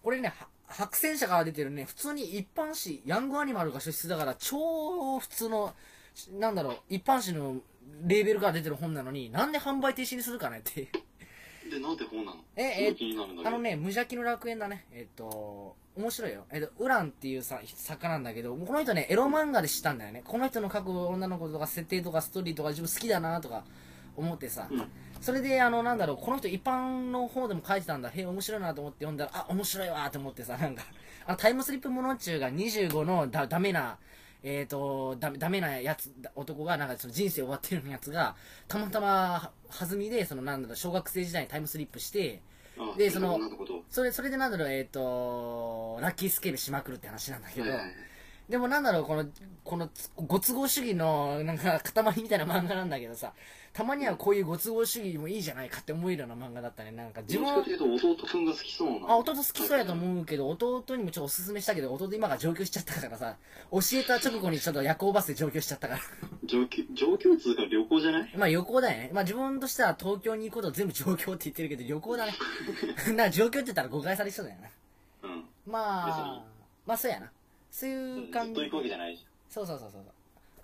[0.05, 0.33] これね、
[0.69, 5.75] 白戦車から出てるね、普通に一般誌、ヤングアニマルが出出だから、超普通の、
[6.33, 7.61] なんだろう、一般誌の
[8.05, 10.89] レーベルから出てる本なのに、なんで販売停止にするかねっていう。
[11.71, 12.41] で、なんで本なの？
[12.57, 12.97] ええ。
[13.45, 14.87] あのね、無邪気の楽園だね。
[14.93, 16.45] えっと、面白いよ。
[16.51, 20.23] えっと、ウランっていうさ、作家なんだけど、この人ね、エロ漫画で知ったんだよね。
[20.25, 23.65] この人の描く女の子とか設定とかストーリーとか自分好きだなとか
[24.17, 24.69] 思ってさ。
[24.71, 24.91] うん
[25.21, 28.11] それで、あの、なんだろう、この人一般の方でも書いてたんだ。
[28.11, 30.85] へえ、面白いなと思って読んだら、あ、面白いわと思ってさ、なんか、
[31.27, 33.99] あの、タイムスリップモノ中が25のだ、ダメな、
[34.43, 38.37] えっ、と、ダメ、ダメなやつ、男が、なんかその人生終わってるやつが、
[38.69, 42.41] たまたま、弾みで、そのなんだろう、小学生時代にタイムスリップして、
[42.79, 43.39] あでその。
[43.89, 47.91] それ、それでなんだろう、えっ、と、ラッキースケールしまくるって話なんだけど、はいはい
[48.49, 49.27] でもなんだろう、この、
[49.65, 53.33] この、ご都合主義の、なんか、塊みたいな漫画なんだけどさ、
[53.77, 56.93] たまにはこういうご都合主義もいいじゃないかって思えるような漫画だったね。
[56.93, 57.67] なんか自分は弟
[58.27, 59.11] くんが好きそうな。
[59.11, 63.37] あ、弟好きそうやと思うけど、弟にもちょっとおすすめしたけど、弟今が上京しちゃったからさ、
[63.71, 66.01] 教えた直後にちょっと夜行バスで上京しちゃったから。
[66.47, 68.33] 状況、状況通か旅行じゃない？
[68.35, 69.11] まあ旅行だよね。
[69.13, 72.33] まあ自分としては東京に行くことを全部上京って言ってるけど、旅行だね。
[73.15, 75.29] な、上京って言ったら誤解されそうだよな。
[75.29, 75.45] うん。
[75.67, 76.45] まあ、
[76.87, 77.31] まあそうやな。
[77.71, 78.71] そういう感じずっと行。
[78.71, 80.03] くわけじゃないじそうそうそうそう。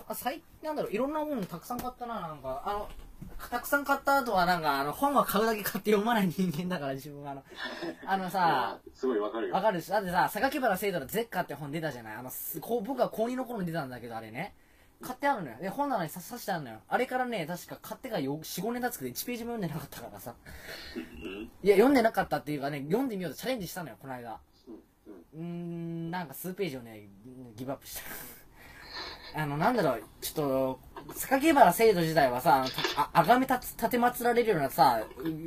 [0.08, 2.62] あ、最近なんだろう、いろんなものたくさん買ったな、なんか。
[2.64, 2.88] あの、
[3.50, 7.44] たくさん買った後はなんか、あの、本は買うだけ買って読まない人間だから、自分はあの、
[8.06, 8.30] あの。
[8.30, 9.54] さ、すごいわかるよ。
[9.54, 12.16] わかるし、だってさ、榊原聖斗のゼッカって本出たじゃない？
[12.16, 14.54] あの、すこう僕は高2の頃に出たんだけど、あれね。
[15.02, 15.56] 買ってあるのよ。
[15.60, 16.78] で、本棚にさ刺してあるのよ。
[16.88, 20.34] あれからね、確か買ってからよ4、5年経つけど1ページも読んでなかったからさ。
[20.96, 21.02] うん。
[21.62, 24.38] いや、読んでなかったっていうかね、読んでみようとチャレンジしたのよ、この間。
[25.34, 25.40] うん。
[25.40, 27.08] うーん、なんか数ページをね、
[27.56, 27.96] ギブアップし
[29.34, 29.42] た。
[29.42, 30.80] あの、なんだろう、ちょっと、
[31.14, 32.64] 榊原聖斗自体はさ、
[33.12, 35.02] あ、がめたつ、立てまつられるようなさ、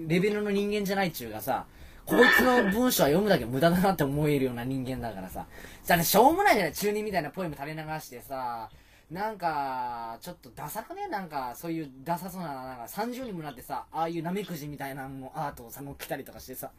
[0.08, 1.66] レベルの人間じゃないっちゅうがさ、
[2.06, 5.46] こいつの文章は読むだけ無駄だなって思えるような人間だからさ。
[5.84, 8.70] じゃあね、しょうもないじゃない、中二みたいなポエム垂れ流してさ、
[9.10, 11.08] なんか、ちょっとダサくね？
[11.08, 16.72] なんか、そういうダサそうな、なんか30人もなってさ、ああいうナメクジみたいなのアートをさ、乗っけたりとかしてさ。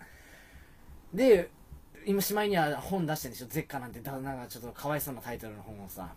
[1.15, 1.51] で、
[2.05, 3.47] 今しまいには本出してるでしょ？
[3.49, 6.13] ゼッカなんてだなんかちょっとかわいそうなタイトルの本をさ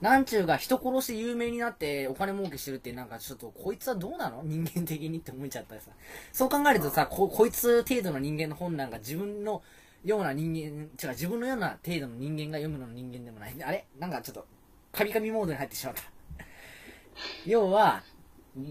[0.00, 4.42] なんちゅうが人殺して有名になってお金儲けしてるってなんかちょっとこいつはどうなの？
[4.44, 5.90] 人間的にって思っちゃったりさ。
[6.32, 9.62] そう考えるとさここいつ程度の人間の本なんか自分の
[10.04, 13.54] ような人間違う自分のような程度の人間が読むのの人間でもない。
[13.62, 13.86] あれ？
[13.98, 14.46] なんかちょっと
[14.92, 16.02] カミカミモードに入ってしまった。
[17.44, 18.02] 要は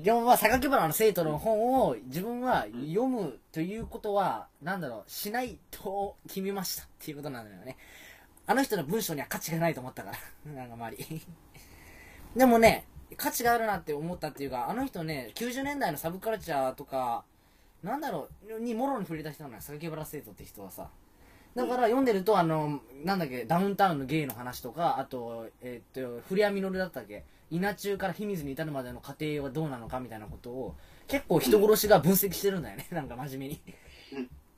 [0.03, 7.77] 要は榊原の生徒の本を自分は読むということは、なんだろう、しないと決めましたっていうことなんだよね。
[8.47, 10.17] あの人の文章には価値がないと思ったから。
[10.53, 11.21] なんか周り。
[12.35, 12.85] でもね、
[13.17, 17.25] 価値があるなって思ったっていうか、あの人ね、90年代のサブカルチャーとか、
[17.83, 20.89] なんだろう、にもろに触れた人なのよ、榊原生徒って人はさ。
[21.55, 27.25] だから読んでると、あの、なんだっけ、ダウンタウンのゲイの話とか、あと、えっと、古谷実だったっけ？
[27.49, 30.75] 稲中から秘密に至るまでの過程はどうなのかみたいなことを、
[31.07, 33.61] 結構人殺しが分析してるんだよね、 なんか真面目に。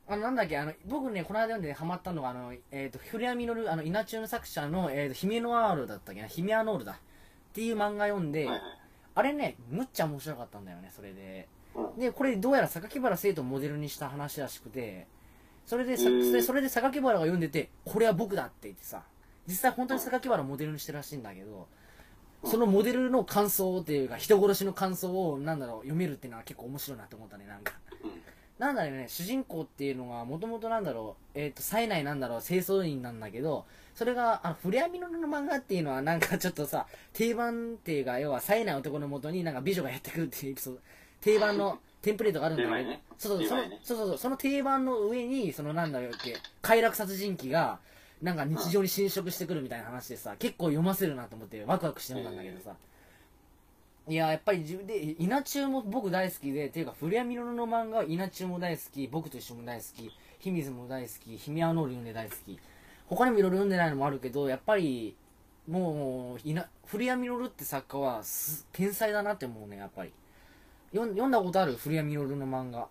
[0.10, 6.94] あの、なんだっけ、あの、僕ね、この間読んでハマったのが、あの、えっ、と、古谷実あの、稲中の作者の、えっ、と、ヒメノワールだったっけな、ヒメアノールだ。
[6.94, 6.96] っ
[7.54, 8.48] ていう漫画読んで。
[9.16, 11.48] あれね、むっちゃ面白かったんだよね、それで。
[11.54, 11.60] うん
[11.98, 15.08] で、これどうやら榊原生徒をモデルにした話らしくて、
[15.66, 16.04] それでさ、
[16.46, 19.04] それで榊原が読んでて、これは僕だって言ってさ、
[19.48, 21.68] 実際本当に榊原をモデルにしてるらしいんだけど、
[22.44, 27.74] そのモデルの感想っていうか、人殺しの感想を、なんだろう、読めるっていうのは結構面白いなと思ったね、なんか。
[28.60, 28.66] うん。
[28.66, 40.82] なんだろうね、主人公っていうのが、もともとなんだろう、えっ、と、冴えないなんだろう、清掃員なんだけど、それが、あの、フレアミノルの漫画っていうのは、なんかちょっとさ、定番っていうか、要は冴えない男のもとになんか美女がやってくるっていうエピソード、
[41.22, 47.80] 定番の テンプレートがあるんだけど、ねそうそう、ねそうそうそう、その定番の上に、そのなんだろうっけ、快楽殺人鬼が、
[48.22, 52.76] なんか日常に侵食してくるみたいな話でさ、結構読ませるなと思ってワクワクして読んだんだけどさ、
[54.10, 62.60] いや、やっぱり自分で、稲中も僕大好きで、っていうか、古谷実の漫画は稲中も大好き、僕と一緒も大好き、秘密も大好き、ヒメアノール読んで大好き。
[63.08, 65.16] 他にもいろいろ読んでないのもあるけど、やっぱり、
[65.68, 70.12] もう、いな古谷実って作家はす天才だなって思うね、やっぱり。
[70.92, 71.74] 読ん読んだことある？
[71.74, 72.88] 古谷実の漫画。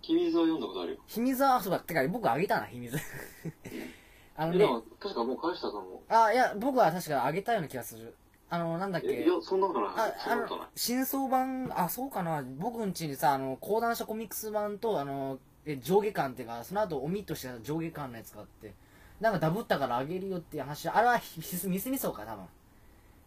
[0.00, 0.98] 君水は読んだことあるよ。
[1.06, 2.96] 秘密は、あそうだ、てか僕あげたな、秘密。
[4.36, 6.02] あのね、でも、確かもう返したかも。
[6.08, 8.14] あ、いや、僕は確かあげたような気がする。
[8.50, 9.08] あの、なんだっけ？
[9.08, 9.90] えいや、そんなことない。
[9.96, 18.74] あ、あのそんなことない。、新装版、あ、そうかな、僕んちにさ、あの、講談社コミックス版と、あの、え上下巻っていうか、その後、オミットした上下巻のやつがあって、
[19.20, 22.44] なんかダブったからあげるよっていう話、あれはひひミスミソウか、多分。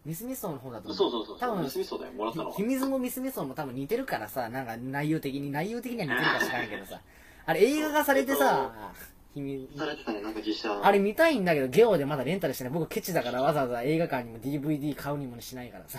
[0.04, 0.96] ミスミソウの方だと思う。
[0.96, 1.38] そうそうそう。
[1.38, 2.52] 多分ミスミソだよ、もらったのは。
[2.54, 7.00] 秘密もミスミソウも多分似てるからさ、なんか内容的に、内容的には似てるか知らんけどさ、
[7.46, 8.72] あれ映画化されてさ、
[9.34, 10.80] 秘密、されてたね、なんか実写。
[10.82, 12.72] あれ見たいんだけど、ゲオでまだレンタルしてない。
[12.72, 15.98] 僕ケチだからわざわざ映画館にも DVD 買うにもしないからさ。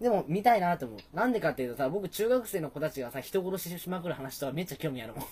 [0.00, 1.16] でも見たいなと思う。
[1.16, 5.24] なんでかっていうとさ、僕中学生の子たちがさ、人殺ししまくる話とはめっちゃ興味あるもん。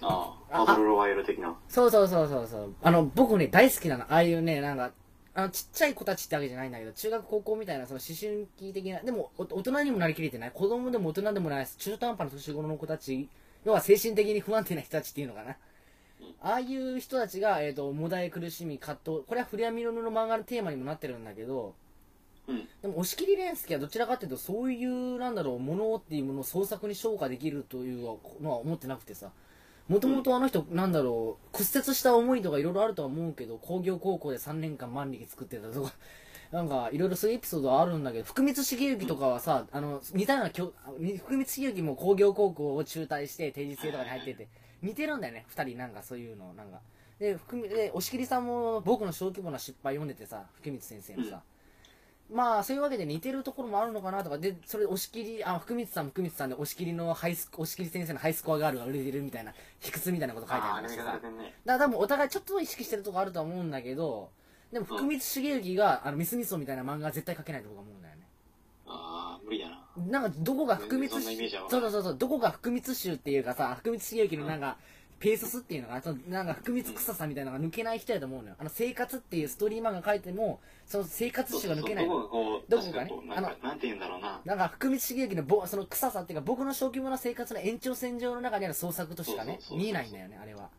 [0.00, 1.56] ああ、バトルロワイヤル的な。
[1.68, 2.74] そうそうそうそうそう。
[2.82, 4.04] あの、僕ね、大好きなの。
[4.04, 4.90] ああいうね、なんか、
[5.34, 10.50] あの、ちっちゃい子たちってわけじゃないんだけど、中学高校みたいな、その思春期的な、でも、お大人にもなりきれてない。
[10.52, 13.28] 子供でも大人でもない、中途半端な年頃の子たち、
[13.64, 15.56] 要は精神的に不安定な人たちっていうのかな。
[16.40, 21.74] ああいう人たちが、えっ、と、もだえ苦しみ、葛藤、これはフレアミロの漫画のテーマにもなってるんだけど、
[22.48, 22.68] うん。
[22.82, 29.30] でも、押切蓮介はどちらかっていうと、そういう、なんだろう、ものっていうものを創作に昇華できるというのは思ってなくてさ、
[29.88, 35.92] もともとあの人、なんだろう、屈折した思いとかいろいろあるとは思うけど、工業高校で3年間万力作ってたとか、
[36.52, 44.48] なんか、いろいろそういうエピソードあるんだけど、福光茂之とかはさ、あの、似たようなきょ、福光茂之も工業高校を中退して、定時制とかに入ってて、
[44.82, 46.80] 似てるんだよね、二人、なんかそういうの、なんか。
[47.18, 51.42] で、福で、押切さんも僕の小規模な失敗読んでてさ、福光先生のさ、
[52.30, 61.12] まあ、そういうわけで似てるところもあるのかなとか、で、それ、押切、あ、福光さん福光さんで、押切のハイス、押切先生のハイスコアガールが売れてるみたいな、卑屈みたいなこと書いてあ、るんですよさ。
[61.14, 61.20] ね。
[61.20, 61.32] だか
[61.64, 64.30] ら多分お互いちょっと意識してるとこあると思うんだけど、
[64.72, 68.22] でも福光茂之が、あの、ミスミソみたいな漫画は絶対書けないと僕は思うんだよね。
[68.86, 69.82] ああ、無理だな。
[70.20, 74.78] なんか、どこが福光そそうそうそうそう、どこが福光衆っていうかさ、福光茂之のなんか、
[75.18, 78.56] ペーススっていうのかな、そのなんか福光臭さみたいなのが抜けない人やと思うのよ。
[78.58, 82.22] あの、生活っていうストーリー漫画書いても、その生活種が抜けないどの。
[82.22, 84.40] こがこう、どこがね確かこうなんか、なんて言うんだろうな。
[84.44, 90.70] なんか、福光茂之のぼその臭さっていうか、僕の小規模な生活の延長線上の中にある創作としかねそうそうそうそう見えないんだよね、あれは。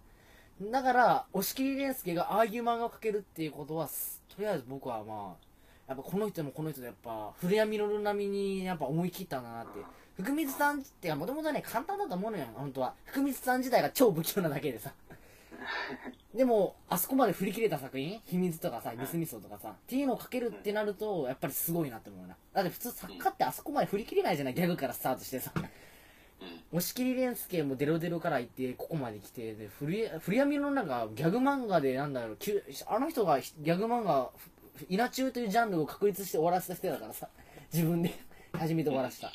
[0.72, 3.93] だから、押切蓮介がああいう漫画を描けるっていうことは、と
[4.39, 5.53] りあえず僕はまあ、
[5.88, 9.80] やっぱこの人もこの人でやっぱ、古谷実並みにやっぱ思い切ったんだなって。
[10.16, 12.93] 福光さんってもともとね、簡単だと思うのよ、本当は。
[13.05, 14.93] 福光さん自体が超不器用なだけでさ。
[16.34, 22.36] でも、あそこまで振り切れた作品秘密とかさ、ミスミソとかさ、っていうのを書けるってなると、やっぱりすごいなって思うな。
[22.53, 25.51] だって普通作家ってあそこまで振り切れないじゃない、ギャグからスタートしてさ。
[26.72, 32.38] 押切蓮介もデロデロから行って、ここまで来て、で、古谷古谷美のなんか、ギャグ漫画で、なんだろう、
[32.88, 34.30] あの人がギャグ漫画、
[34.89, 37.28] 稲中というジャンルを確立して終わらせた人だからさ、
[37.72, 38.14] 自分で
[38.54, 39.32] 始めて終わらせた。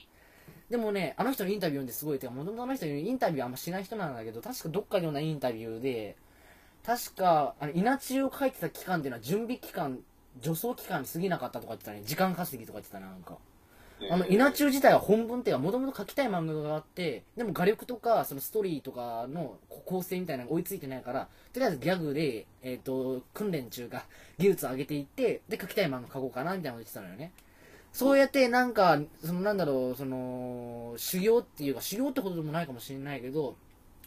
[0.69, 6.17] でもね、あの人のインタビュー読んですごい、て、もともとあの人インタビューあんましない人なんだけど、確かどっかで読んだインタビューで、
[6.85, 10.01] 確か、あの、稲中を書いてた期間っていうのは準備期間、
[10.43, 12.03] 助走期間に過ぎなかったとか言ってたね。
[12.05, 13.39] 時間稼ぎとか言ってたな、なんか。
[14.11, 24.05] あの、稲中自体は本文っていうか、もともと書きたい漫画があって、でも画力とか、そのストーリーとかのこ構成みたいなのが追いついてないから、とりあえずギャグで、えっ、と、訓練中か、
[24.39, 27.33] 技術を上げていって、で、書きたい漫画書こうかな、みたいなこと言ってたのよね。
[27.93, 33.57] そうやって、なんか、その、なんだろう、その、修行っていうか、修行ってことでもないかもしれないけど、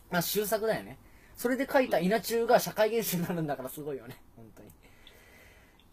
[0.10, 0.98] まあ、修作だよね。
[1.36, 4.70] それで書いた稲中が社会現象になるんだからすごいよね、本当に。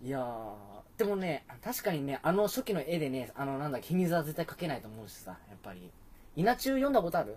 [0.00, 0.52] いやー、
[0.96, 5.90] でもね、確かにね、あの初期の絵でね、あの、なんだ秘密は絶対描けないと思うしさ、やっぱり。
[6.36, 7.36] 稲中読んだことある？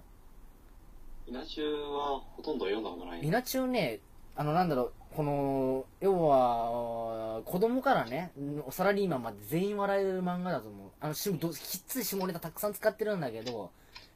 [1.25, 3.25] 稲中はほとんど読んだことない。
[3.25, 3.99] 稲中ね、
[4.35, 8.31] あの、なんだろう、この、要は、子供からね、
[8.69, 10.89] サラリーマンまで全員笑える漫画だと思う。
[10.99, 11.57] あの、しどきっ
[11.87, 13.71] つい下ネタたくさん使ってるんだけど、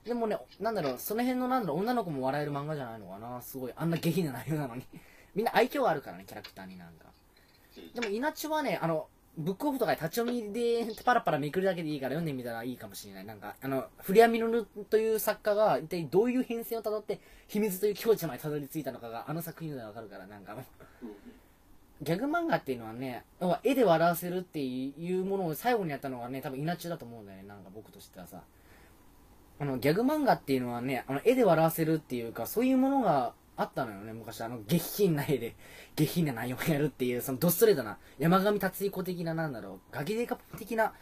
[0.05, 3.73] でもね、なんだろう、その辺のなんだろう、女の子も笑える漫画じゃないのかな、すごい。
[3.75, 4.83] あんな下品な内容なのに。
[5.33, 7.05] みんな愛嬌あるからね、キャラクターになんか。
[7.93, 9.07] でも、稲中はね、あの、
[9.37, 13.25] ブックオフとかで立ち読みでパラパラめくるだけでいいから読んでみたらいいかもしれない。
[13.25, 20.63] なんか、あの、フリアミノルという作家が一体どういう変遷をたどって秘密という境地までたどり着いたのかがあの作品でわかるから、なんかもう、
[22.01, 23.25] ギャグ漫画っていうのはね、
[23.63, 28.41] 絵で笑わせるっていうものを最後にやったのがね、多分稲中だと思うんだよね、なんか僕としてはさ。
[29.57, 34.41] あの、ギャグ漫画っていうのはね、あの、絵で笑わせるっていうか、そういうものがあったのよね、昔。
[34.41, 35.55] あの、下品な絵で、
[35.95, 40.93] 下品な内容をやるっていう、そのドストレートな、山上達彦的な、なんだろう、ガキデカ的な、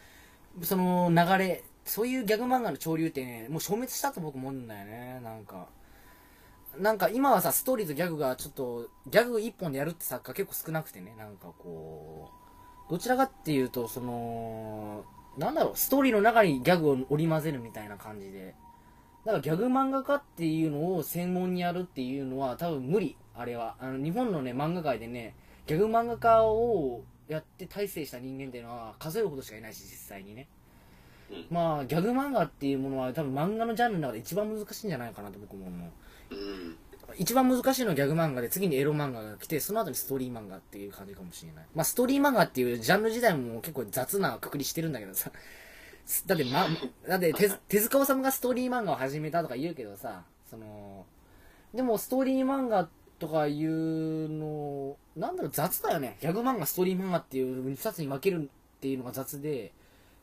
[0.62, 5.68] その流れ、そういうギャグ漫画の潮流ってね、もう消滅したと僕思うんだよね、なんか。
[6.78, 12.30] なんか今はさ、ストーリーとギャグがちょっと、ギャグ一本でやるって作家結構少なくてね、なんかこ
[12.88, 15.06] う、どちらかっていうと、その、
[15.38, 18.56] なんだろう、ストーリーの中にギャグを織り交ぜるみたいな感じで。
[19.26, 23.76] だからギャグ漫画家っていうのを専門にやるっていうのは多分無理、あれは。
[23.80, 30.48] あの、日本のね、漫画界でね、ギャグ漫画家をやって大成した人間っていうのは数えるほどしかいないし、実際にね。
[31.32, 35.88] うんまあ、ギャグ漫画っていうものは多分漫画のジャンルの中で一番難しいんじゃないかなと僕も思
[36.32, 36.36] う。
[36.36, 36.78] うん。
[37.18, 41.66] 一番難しいのはギャグ漫画で、次にエロ漫画が来て、その後にストーリー漫画っていう感じかもしれない。
[41.74, 45.32] まあ、ストーリー漫画っていうジャンル自体も結構雑なくくりしてるんだけどさ。
[46.28, 46.68] だって、ま、
[47.08, 51.06] だって手、手塚治虫がストーリー漫画を始めたとか言うけどさ、その、
[51.74, 52.90] でもストーリー漫画
[53.20, 56.18] とかいうの、なんだろう、雑だよね。
[56.22, 59.72] ギャグ漫画、ストーリー漫画っていう二つに分けるっていうのが雑で、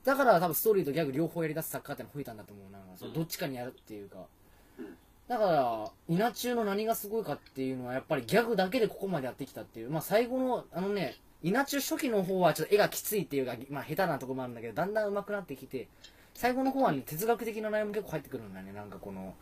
[0.05, 2.79] だから多分ストーリーとギャグ両方やり出す作家ってのが増えたんだと思うな。
[2.97, 4.27] そのどっちかにやるっていうか。
[5.29, 9.91] だから、稲中の何がすごいかっていうのは、やっぱりギャグだけでここまでやってきたっていう。
[9.91, 15.89] まあ最後の、あのね、稲中初期の方はちょっと絵がきついっていうか、まあ下手なとこもあるんだけど、だんだん上手くなってきて、
[16.35, 18.73] 最後の方はね、哲学的な内容も結構入ってくるんだね。
[18.73, 19.35] なんかこの、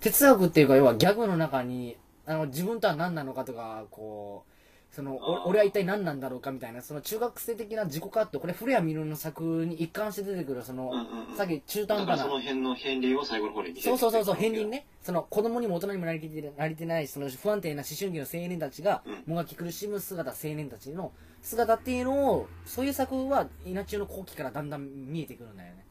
[0.00, 1.96] 哲学っていうか、要はギャグの中に、
[2.26, 4.49] あの自分とは何なのかとかこう
[4.90, 11.36] その俺は一体何なんだろうかみたいなその中学生的な自己葛藤これ古谷実の作に一貫して出てくるその、うんうんうん。
[11.36, 12.24] さっき中途半端な。
[12.24, 14.86] その辺の片鱗を最後の方に見せそうそうそうそう片鱗鱗ね。
[15.00, 19.32] その子供にも大人にもなりきってなりてないその不安定な思春期の青年たちがうん。
[19.32, 25.84] もがき苦しむ姿青年たちの姿っていうのをそういう作は稲中の後期からだんだん見えてくるんだよね。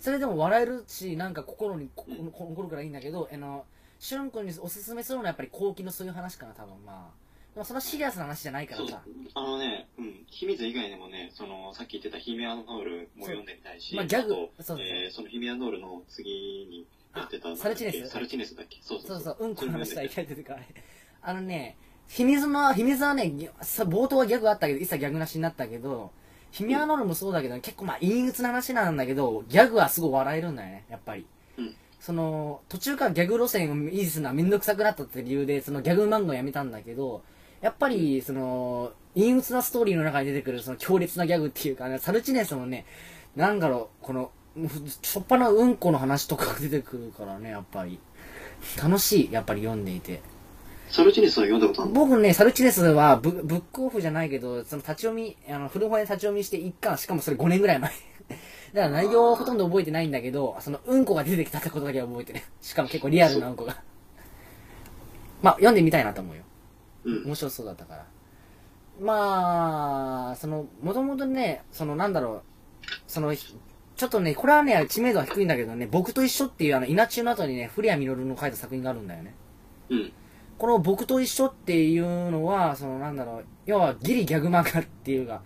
[0.00, 2.30] それでも笑えるしなんか心にこうん。
[2.30, 3.66] こ残るからいいんだけどあの
[3.98, 6.74] しゅん君におすすめするのはやっぱり後期のそういう話かな多分。
[6.86, 7.25] まあ
[7.56, 9.00] でもそんなシリアスな話じゃないからそうさ
[9.34, 16.86] あのね、うん、秘密以外でもね、そのさっき言ってたヒメアノールも読んでみたいし、まあギャグとそうそうえーそのヒメアノールの次に
[17.16, 18.08] やってたあサルチネス。
[18.10, 18.76] サルチネスだっけ？
[18.82, 19.16] そうそそう。
[19.16, 20.60] うそそうううんこの話それもはいきなり出てから
[21.22, 21.76] あのね
[22.08, 26.12] 秘密の秘密はね冒頭はギャグあったけど一切ギャグなしになったけど
[26.50, 31.26] ヒミアノールもそうだけど、結構まあ陰鬱な話なんだけどギャグはすごい笑えるんだよねやっぱり、
[31.58, 31.74] うん。
[32.00, 37.22] その途中からギャグ路線を維持するのは面倒くさくなったって理由でそのギャグ漫画をやめたんだけど
[37.60, 42.84] やっぱりその陰鬱なストーリーの中に出てくるその強烈なギャグっていうかねサルチネスもね
[43.34, 44.30] なんだろうこの
[45.02, 47.98] しょっぱなうんこの話とかが出てくるからねやっぱり。
[48.82, 50.22] 楽しいやっぱり読んでいて。
[50.88, 52.00] サルチネスは読んだことあるの？
[52.06, 57.90] 僕ねサルチネスはブブックオフじゃないけどその立ち読みあの古本屋で立ち読みして一巻しかもそれ5年ぐらい前。
[58.72, 62.40] だから内容ほとんど覚えてないんだけどそのうんこが出てきたってことだけは覚えてる。
[62.60, 63.82] しかも結構リアルなうんこが。
[65.42, 66.42] まあ読んでみたいなと思うよ。
[66.42, 66.46] うん
[67.24, 68.06] 面白そうだったから。
[69.00, 72.42] まあそのもともとねそのなんだろう
[73.06, 73.54] そのひ
[73.94, 79.34] ちょっとねこれはね知名度は低いんだけどね僕と一緒っていうあの稲中の後にね古谷実の書いた作品があるんだよね。
[79.90, 80.12] うん。
[80.58, 85.42] この僕と一緒っていうのはそのなんだろう要はギリギャグ漫画っていうか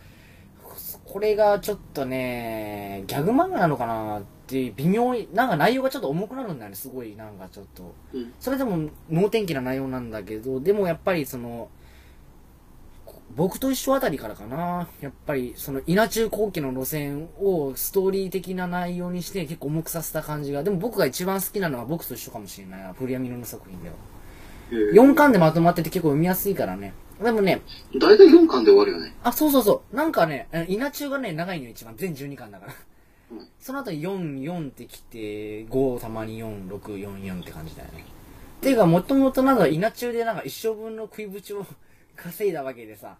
[1.04, 7.94] これがちょっとねギャグ漫画なのかなって微妙になんか内容がちょっと重くなるんだよねすごいなんかちょっと。
[8.12, 8.32] うん。
[8.40, 11.68] それでも能天気な内容なんだけどでもやっぱりその
[13.36, 14.88] 僕と一緒あたりからかな。
[15.00, 20.64] やっぱりその稲中後期の路線をストーリー的な内容にして結構重くさせた感じが。
[20.64, 23.94] でも僕が一番好きなのは僕と一緒かもしれないな古谷実の作品では。
[24.72, 26.92] 4巻でまとまってて結構読みやすいからね。
[27.22, 27.60] でもね
[28.00, 29.14] 大体4巻で終わるよね。
[29.22, 29.96] あそうそうそう。
[29.96, 31.94] なんかね稲中がね長いのよ一番。
[31.96, 32.78] 全12巻だから、うん
[33.58, 38.04] その後44ってきて5たまに4644って感じだよね。
[38.58, 41.64] っていうかもともとなんか稲中でなんか一生分の食いぶちを
[42.16, 43.16] 稼いだわけでさ。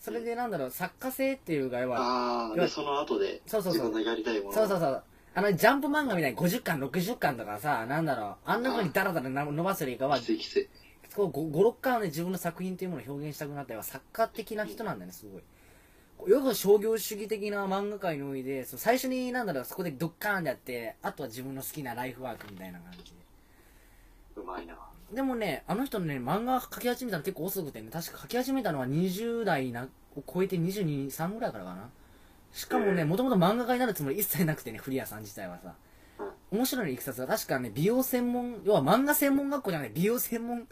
[0.00, 3.84] それでなんだろう作家性っていうか要はああでその後でそうそうそう。
[3.84, 5.02] 自分のやりたいものそうそうそう。
[5.34, 8.34] あのジャンプ漫画みたいに50巻60巻とかさなんだろう。
[8.44, 10.68] あんな風にダラダラな伸ばすよりかはきついきつい
[11.16, 13.72] 56巻で自分の作品というものを表現したくなった。
[13.72, 15.40] よ作家的な人なんだよねすごい。
[15.40, 15.53] こう
[16.26, 23.12] よく商業主義的な漫画界においてそう最初になんだろうそこでドッカーンでやってあとは自分の好きなライフワークみたいな感じ。
[24.36, 24.74] うまいな。
[25.10, 31.90] ででもねあの人ね漫画描き始めたの結構遅くてね確か描き始めたのは20代なを超えて223ぐらいからかな。
[32.52, 35.74] しかもねもともと漫画家になるつもり一切なくてね古谷さん自体はさ。
[36.50, 40.68] 面白いのいくさつが確かね美容専門要は漫画専門学校じゃない美容専門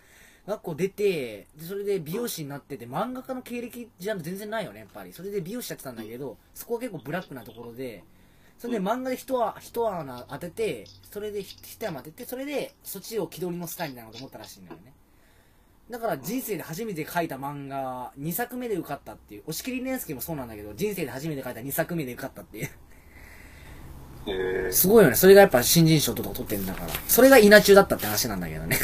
[0.46, 5.12] 学校出てでそれで美容師になってて漫画家の経歴じゃ全然ないよねやっぱり。
[5.12, 8.02] それで美容師やってたんだけどそこは結構ブラックなところで
[8.58, 14.92] それで漫画で一穴一穴当ててそれで一山当ててそれでそっちを気取りのスタイルなのと思ったらしいんだよね。
[15.90, 24.72] だから人生で初めて書いた漫画2作目で受かったっていう押切蓮介もそうなんだけど人生で初めて書いた2作目で受かったっていう。
[24.72, 25.16] すごいよね。
[25.16, 26.92] それがやっぱ新人賞とか取ってんだから。
[27.08, 28.78] それが稲中だったって話なんだけどね